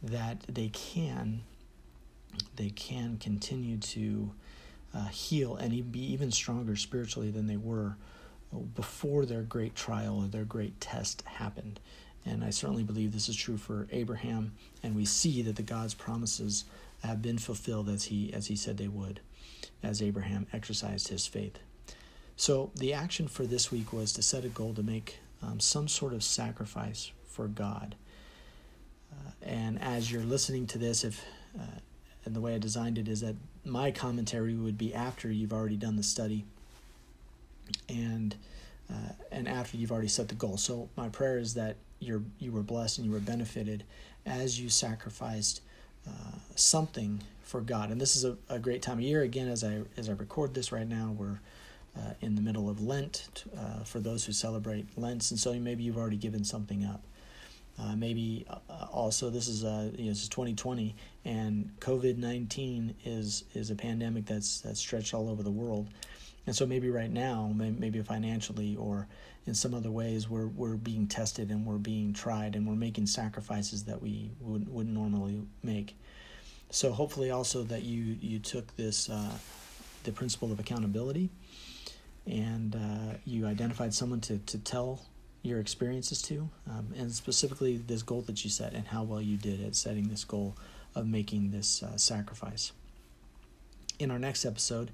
that 0.04 0.42
they 0.48 0.68
can 0.70 1.42
they 2.56 2.70
can 2.70 3.18
continue 3.18 3.78
to 3.78 4.32
uh, 4.94 5.08
heal 5.08 5.56
and 5.56 5.92
be 5.92 6.12
even 6.12 6.32
stronger 6.32 6.76
spiritually 6.76 7.32
than 7.32 7.48
they 7.48 7.58
were 7.58 7.96
before 8.76 9.26
their 9.26 9.44
great 9.44 9.76
trial 9.76 10.20
or 10.20 10.28
their 10.28 10.44
great 10.44 10.80
test 10.82 11.24
happened. 11.26 11.80
And 12.26 12.44
I 12.44 12.50
certainly 12.50 12.84
believe 12.84 13.14
this 13.14 13.30
is 13.30 13.36
true 13.36 13.58
for 13.58 13.88
Abraham, 13.92 14.54
and 14.84 14.96
we 14.96 15.06
see 15.06 15.42
that 15.44 15.56
the 15.56 15.64
God's 15.64 15.94
promises 15.94 16.66
have 17.04 17.22
been 17.22 17.40
fulfilled 17.40 17.90
as 17.90 18.06
he 18.06 18.32
as 18.32 18.48
he 18.48 18.56
said 18.56 18.78
they 18.78 18.88
would, 18.88 19.22
as 19.82 20.02
Abraham 20.02 20.46
exercised 20.54 21.08
his 21.08 21.26
faith. 21.26 21.58
So 22.36 22.72
the 22.76 22.94
action 22.94 23.28
for 23.28 23.46
this 23.46 23.72
week 23.72 23.92
was 23.92 24.14
to 24.14 24.22
set 24.22 24.46
a 24.46 24.50
goal 24.50 24.74
to 24.76 24.84
make 24.84 25.20
um, 25.42 25.60
some 25.60 25.88
sort 25.88 26.14
of 26.14 26.24
sacrifice 26.24 27.12
for 27.26 27.48
God. 27.48 27.96
Uh, 29.12 29.32
and 29.42 29.82
as 29.82 30.12
you're 30.12 30.24
listening 30.24 30.68
to 30.68 30.78
this, 30.78 31.04
if 31.04 31.24
uh, 31.60 31.80
and 32.26 32.36
the 32.36 32.42
way 32.42 32.56
I 32.56 32.58
designed 32.58 32.98
it 32.98 33.08
is 33.08 33.22
that 33.22 33.36
my 33.66 33.92
commentary 33.92 34.56
would 34.56 34.78
be 34.78 34.94
after 34.94 35.32
you've 35.32 35.54
already 35.54 35.78
done 35.78 35.96
the 35.96 36.04
study 36.04 36.46
and 37.90 38.36
uh, 38.92 39.14
and 39.32 39.48
after 39.48 39.78
you've 39.78 39.92
already 39.92 40.08
set 40.08 40.28
the 40.28 40.36
goal. 40.36 40.58
So 40.58 40.90
my 40.98 41.10
prayer 41.10 41.38
is 41.38 41.54
that 41.54 41.78
you're 42.00 42.24
you 42.40 42.52
were 42.52 42.64
blessed 42.64 42.98
and 42.98 43.08
you 43.08 43.14
were 43.14 43.20
benefited 43.20 43.84
as 44.26 44.60
you 44.60 44.70
sacrificed 44.70 45.62
uh, 46.08 46.38
something 46.56 47.22
for 47.44 47.62
God. 47.62 47.92
And 47.92 48.00
this 48.00 48.16
is 48.16 48.26
a, 48.26 48.38
a 48.50 48.60
great 48.60 48.82
time 48.82 48.98
of 48.98 49.04
year. 49.04 49.22
Again, 49.22 49.48
as 49.48 49.64
I 49.64 49.82
as 49.98 50.10
I 50.10 50.14
record 50.14 50.54
this 50.54 50.72
right 50.72 50.88
now, 50.88 51.16
we're 51.18 51.40
uh, 51.98 52.14
in 52.22 52.36
the 52.36 52.42
middle 52.42 52.70
of 52.70 52.82
Lent 52.82 53.44
uh, 53.58 53.84
for 53.84 54.00
those 54.00 54.26
who 54.26 54.32
celebrate 54.32 54.86
Lent, 54.98 55.30
and 55.32 55.40
so 55.40 55.54
maybe 55.54 55.84
you've 55.84 55.98
already 55.98 56.18
given 56.18 56.44
something 56.44 56.86
up. 56.86 57.04
Uh, 57.80 57.96
maybe 57.96 58.46
uh, 58.50 58.86
also 58.92 59.30
this 59.30 59.48
is 59.48 59.64
uh, 59.64 59.90
you 59.96 60.06
know, 60.06 60.10
this 60.10 60.24
is 60.24 60.30
2020 60.30 60.96
and 61.26 61.72
COVID 61.80 62.18
19 62.18 62.96
is 63.06 63.46
is 63.54 63.72
a 63.72 63.76
pandemic 63.76 64.26
that's 64.26 64.62
that's 64.62 64.80
stretched 64.80 65.14
all 65.14 65.30
over 65.30 65.42
the 65.44 65.52
world, 65.52 65.88
and 66.48 66.56
so 66.56 66.66
maybe 66.66 66.90
right 66.90 67.12
now, 67.12 67.52
maybe 67.56 68.02
financially 68.02 68.76
or 68.76 69.08
in 69.48 69.56
some 69.56 69.74
other 69.74 69.92
ways, 69.92 70.30
we're 70.30 70.48
we're 70.48 70.76
being 70.76 71.08
tested 71.08 71.50
and 71.50 71.66
we're 71.66 71.78
being 71.78 72.14
tried 72.14 72.56
and 72.56 72.68
we're 72.68 72.76
making 72.76 73.08
sacrifices 73.08 73.84
that 73.86 74.02
we 74.02 74.32
would 74.40 74.68
wouldn't 74.70 74.96
normally 74.96 75.42
make. 75.64 75.96
So 76.70 76.92
hopefully, 76.92 77.32
also 77.32 77.64
that 77.64 77.84
you 77.84 78.18
you 78.22 78.40
took 78.40 78.76
this 78.76 79.10
uh, 79.10 79.32
the 80.04 80.12
principle 80.12 80.52
of 80.52 80.60
accountability, 80.60 81.30
and 82.28 82.76
uh, 82.76 83.18
you 83.26 83.46
identified 83.48 83.94
someone 83.94 84.22
to 84.22 84.38
to 84.40 84.58
tell 84.60 85.02
your 85.44 85.60
experiences 85.60 86.22
to, 86.22 86.50
um, 86.70 86.90
and 86.96 87.12
specifically 87.12 87.78
this 87.78 88.04
goal 88.04 88.22
that 88.22 88.44
you 88.44 88.50
set 88.50 88.74
and 88.74 88.88
how 88.88 89.04
well 89.04 89.22
you 89.22 89.38
did 89.38 89.64
at 89.64 89.76
setting 89.76 90.08
this 90.08 90.24
goal 90.24 90.56
of 90.96 91.08
making 91.08 91.52
this 91.52 91.82
uh, 91.82 91.98
sacrifice. 91.98 92.72
In 94.00 94.12
our 94.12 94.20
next 94.20 94.46
episode, 94.46 94.92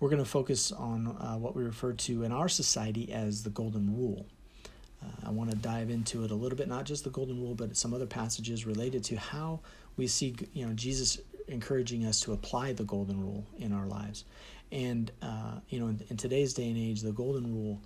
we're 0.00 0.08
going 0.08 0.22
to 0.22 0.28
focus 0.28 0.72
on 0.72 1.08
uh, 1.08 1.36
what 1.36 1.54
we 1.54 1.62
refer 1.62 1.92
to 1.92 2.24
in 2.24 2.32
our 2.32 2.48
society 2.48 3.12
as 3.12 3.42
the 3.42 3.50
Golden 3.50 3.96
Rule. 3.96 4.26
Uh, 5.02 5.28
I 5.28 5.30
want 5.30 5.50
to 5.50 5.56
dive 5.56 5.90
into 5.90 6.24
it 6.24 6.30
a 6.30 6.34
little 6.34 6.56
bit, 6.56 6.68
not 6.68 6.84
just 6.84 7.04
the 7.04 7.10
Golden 7.10 7.40
Rule, 7.40 7.54
but 7.54 7.76
some 7.76 7.94
other 7.94 8.06
passages 8.06 8.66
related 8.66 9.04
to 9.04 9.16
how 9.16 9.60
we 9.96 10.06
see, 10.06 10.34
you 10.52 10.66
know, 10.66 10.72
Jesus 10.72 11.18
encouraging 11.48 12.06
us 12.06 12.20
to 12.20 12.32
apply 12.32 12.72
the 12.72 12.84
Golden 12.84 13.20
Rule 13.20 13.44
in 13.58 13.72
our 13.72 13.86
lives. 13.86 14.24
And, 14.72 15.10
uh, 15.20 15.56
you 15.68 15.80
know, 15.80 15.88
in, 15.88 16.02
in, 16.08 16.16
today's 16.16 16.54
day 16.54 16.68
and 16.68 16.78
age, 16.78 17.02
the 17.02 17.12
Golden 17.12 17.52
Rule, 17.52 17.80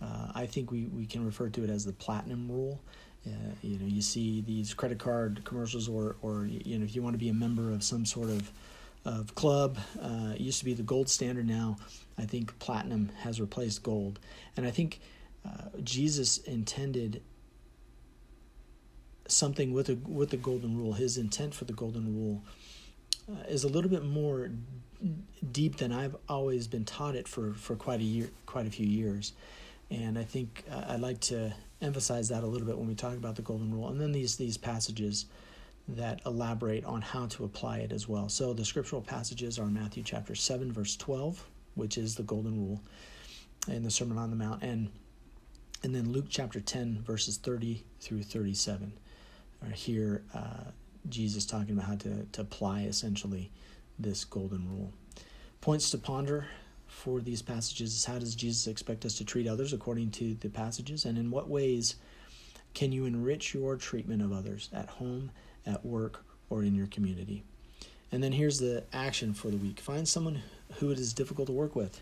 uh, 0.00 0.32
I 0.34 0.46
think 0.46 0.70
we, 0.70 0.86
we 0.86 1.06
can 1.06 1.24
refer 1.24 1.48
to 1.48 1.64
it 1.64 1.70
as 1.70 1.84
the 1.84 1.92
Platinum 1.92 2.50
Rule. 2.50 2.80
Uh, 3.26 3.30
you 3.62 3.78
know, 3.78 3.86
you 3.86 4.02
see 4.02 4.40
these 4.42 4.72
credit 4.74 4.98
card 4.98 5.42
commercials, 5.44 5.88
or, 5.88 6.16
or 6.22 6.46
you 6.46 6.78
know, 6.78 6.84
if 6.84 6.94
you 6.94 7.02
want 7.02 7.14
to 7.14 7.18
be 7.18 7.28
a 7.28 7.34
member 7.34 7.72
of 7.72 7.82
some 7.82 8.04
sort 8.04 8.30
of 8.30 8.50
of 9.04 9.36
club, 9.36 9.78
uh, 10.02 10.32
it 10.34 10.40
used 10.40 10.58
to 10.58 10.64
be 10.64 10.74
the 10.74 10.82
gold 10.82 11.08
standard. 11.08 11.46
Now, 11.46 11.76
I 12.18 12.24
think 12.24 12.58
platinum 12.58 13.10
has 13.20 13.40
replaced 13.40 13.82
gold, 13.82 14.18
and 14.56 14.66
I 14.66 14.70
think 14.70 15.00
uh, 15.46 15.68
Jesus 15.82 16.38
intended 16.38 17.22
something 19.28 19.72
with 19.72 19.88
a 19.88 19.94
with 19.94 20.30
the 20.30 20.36
golden 20.36 20.76
rule. 20.76 20.92
His 20.92 21.18
intent 21.18 21.54
for 21.54 21.64
the 21.64 21.72
golden 21.72 22.16
rule 22.16 22.42
uh, 23.30 23.44
is 23.48 23.64
a 23.64 23.68
little 23.68 23.90
bit 23.90 24.04
more 24.04 24.50
deep 25.52 25.76
than 25.76 25.92
I've 25.92 26.16
always 26.28 26.66
been 26.66 26.84
taught 26.84 27.14
it 27.14 27.28
for 27.28 27.54
for 27.54 27.76
quite 27.76 28.00
a 28.00 28.04
year, 28.04 28.30
quite 28.44 28.66
a 28.66 28.70
few 28.70 28.86
years, 28.86 29.32
and 29.90 30.18
I 30.18 30.24
think 30.24 30.64
uh, 30.70 30.84
I'd 30.88 31.00
like 31.00 31.20
to 31.22 31.52
emphasize 31.80 32.28
that 32.30 32.42
a 32.42 32.46
little 32.46 32.66
bit 32.66 32.76
when 32.78 32.88
we 32.88 32.94
talk 32.94 33.14
about 33.14 33.36
the 33.36 33.42
golden 33.42 33.72
rule 33.72 33.88
and 33.88 34.00
then 34.00 34.12
these 34.12 34.36
these 34.36 34.56
passages 34.56 35.26
that 35.88 36.20
elaborate 36.26 36.84
on 36.84 37.00
how 37.00 37.26
to 37.26 37.44
apply 37.44 37.78
it 37.78 37.92
as 37.92 38.08
well. 38.08 38.28
So 38.28 38.52
the 38.52 38.64
scriptural 38.64 39.02
passages 39.02 39.58
are 39.58 39.66
matthew 39.66 40.02
chapter 40.02 40.34
7 40.34 40.72
verse 40.72 40.96
12 40.96 41.44
which 41.74 41.98
is 41.98 42.14
the 42.14 42.22
golden 42.22 42.58
rule 42.58 42.80
in 43.68 43.82
the 43.82 43.90
sermon 43.90 44.18
on 44.18 44.30
the 44.30 44.36
mount 44.36 44.62
and 44.62 44.90
and 45.82 45.94
then 45.94 46.10
luke 46.10 46.26
chapter 46.28 46.60
10 46.60 47.02
verses 47.02 47.36
30 47.36 47.84
through 48.00 48.22
37 48.22 48.92
are 49.62 49.70
here 49.70 50.22
uh, 50.34 50.70
jesus 51.08 51.44
talking 51.44 51.72
about 51.72 51.86
how 51.86 51.96
to, 51.96 52.24
to 52.32 52.40
apply 52.40 52.82
essentially 52.82 53.50
this 53.98 54.24
golden 54.24 54.68
rule. 54.68 54.92
Points 55.60 55.90
to 55.90 55.98
ponder 55.98 56.46
for 56.96 57.20
these 57.20 57.42
passages 57.42 57.94
is 57.94 58.04
how 58.06 58.18
does 58.18 58.34
Jesus 58.34 58.66
expect 58.66 59.04
us 59.04 59.14
to 59.18 59.24
treat 59.24 59.46
others 59.46 59.74
according 59.74 60.10
to 60.12 60.34
the 60.40 60.48
passages, 60.48 61.04
and 61.04 61.18
in 61.18 61.30
what 61.30 61.48
ways 61.48 61.96
can 62.72 62.90
you 62.90 63.04
enrich 63.04 63.52
your 63.52 63.76
treatment 63.76 64.22
of 64.22 64.32
others 64.32 64.70
at 64.72 64.88
home, 64.88 65.30
at 65.66 65.84
work, 65.84 66.24
or 66.48 66.62
in 66.62 66.74
your 66.74 66.86
community? 66.86 67.44
And 68.10 68.24
then 68.24 68.32
here's 68.32 68.58
the 68.58 68.82
action 68.94 69.34
for 69.34 69.50
the 69.50 69.58
week 69.58 69.78
find 69.78 70.08
someone 70.08 70.42
who 70.76 70.90
it 70.90 70.98
is 70.98 71.12
difficult 71.12 71.46
to 71.48 71.52
work 71.52 71.76
with 71.76 72.00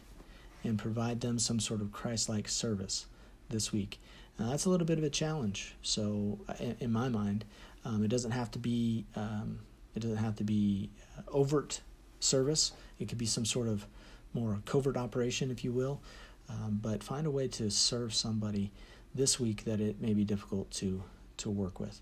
and 0.62 0.78
provide 0.78 1.20
them 1.20 1.38
some 1.40 1.58
sort 1.58 1.80
of 1.80 1.92
Christ 1.92 2.28
like 2.28 2.48
service 2.48 3.06
this 3.50 3.72
week. 3.72 4.00
Now, 4.38 4.50
that's 4.50 4.64
a 4.64 4.70
little 4.70 4.86
bit 4.86 4.98
of 4.98 5.04
a 5.04 5.10
challenge. 5.10 5.74
So, 5.82 6.38
in 6.78 6.92
my 6.92 7.08
mind, 7.08 7.44
um, 7.84 8.04
it 8.04 8.08
doesn't 8.08 8.30
have 8.30 8.50
to 8.52 8.58
be 8.60 9.06
um, 9.16 9.58
it 9.96 10.00
doesn't 10.00 10.18
have 10.18 10.36
to 10.36 10.44
be 10.44 10.88
uh, 11.18 11.22
overt 11.32 11.80
service. 12.20 12.72
It 13.00 13.08
could 13.08 13.18
be 13.18 13.26
some 13.26 13.44
sort 13.44 13.68
of 13.68 13.86
more 14.34 14.60
covert 14.66 14.96
operation, 14.96 15.50
if 15.50 15.64
you 15.64 15.72
will. 15.72 16.00
Um, 16.48 16.78
but 16.82 17.02
find 17.02 17.26
a 17.26 17.30
way 17.30 17.48
to 17.48 17.70
serve 17.70 18.12
somebody 18.12 18.70
this 19.14 19.40
week 19.40 19.64
that 19.64 19.80
it 19.80 20.00
may 20.00 20.12
be 20.12 20.24
difficult 20.24 20.70
to 20.72 21.02
to 21.38 21.50
work 21.50 21.80
with. 21.80 22.00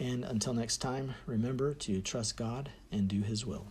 And 0.00 0.24
until 0.24 0.54
next 0.54 0.78
time, 0.78 1.14
remember 1.26 1.74
to 1.74 2.00
trust 2.00 2.36
God 2.36 2.70
and 2.90 3.06
do 3.06 3.20
His 3.20 3.46
will. 3.46 3.66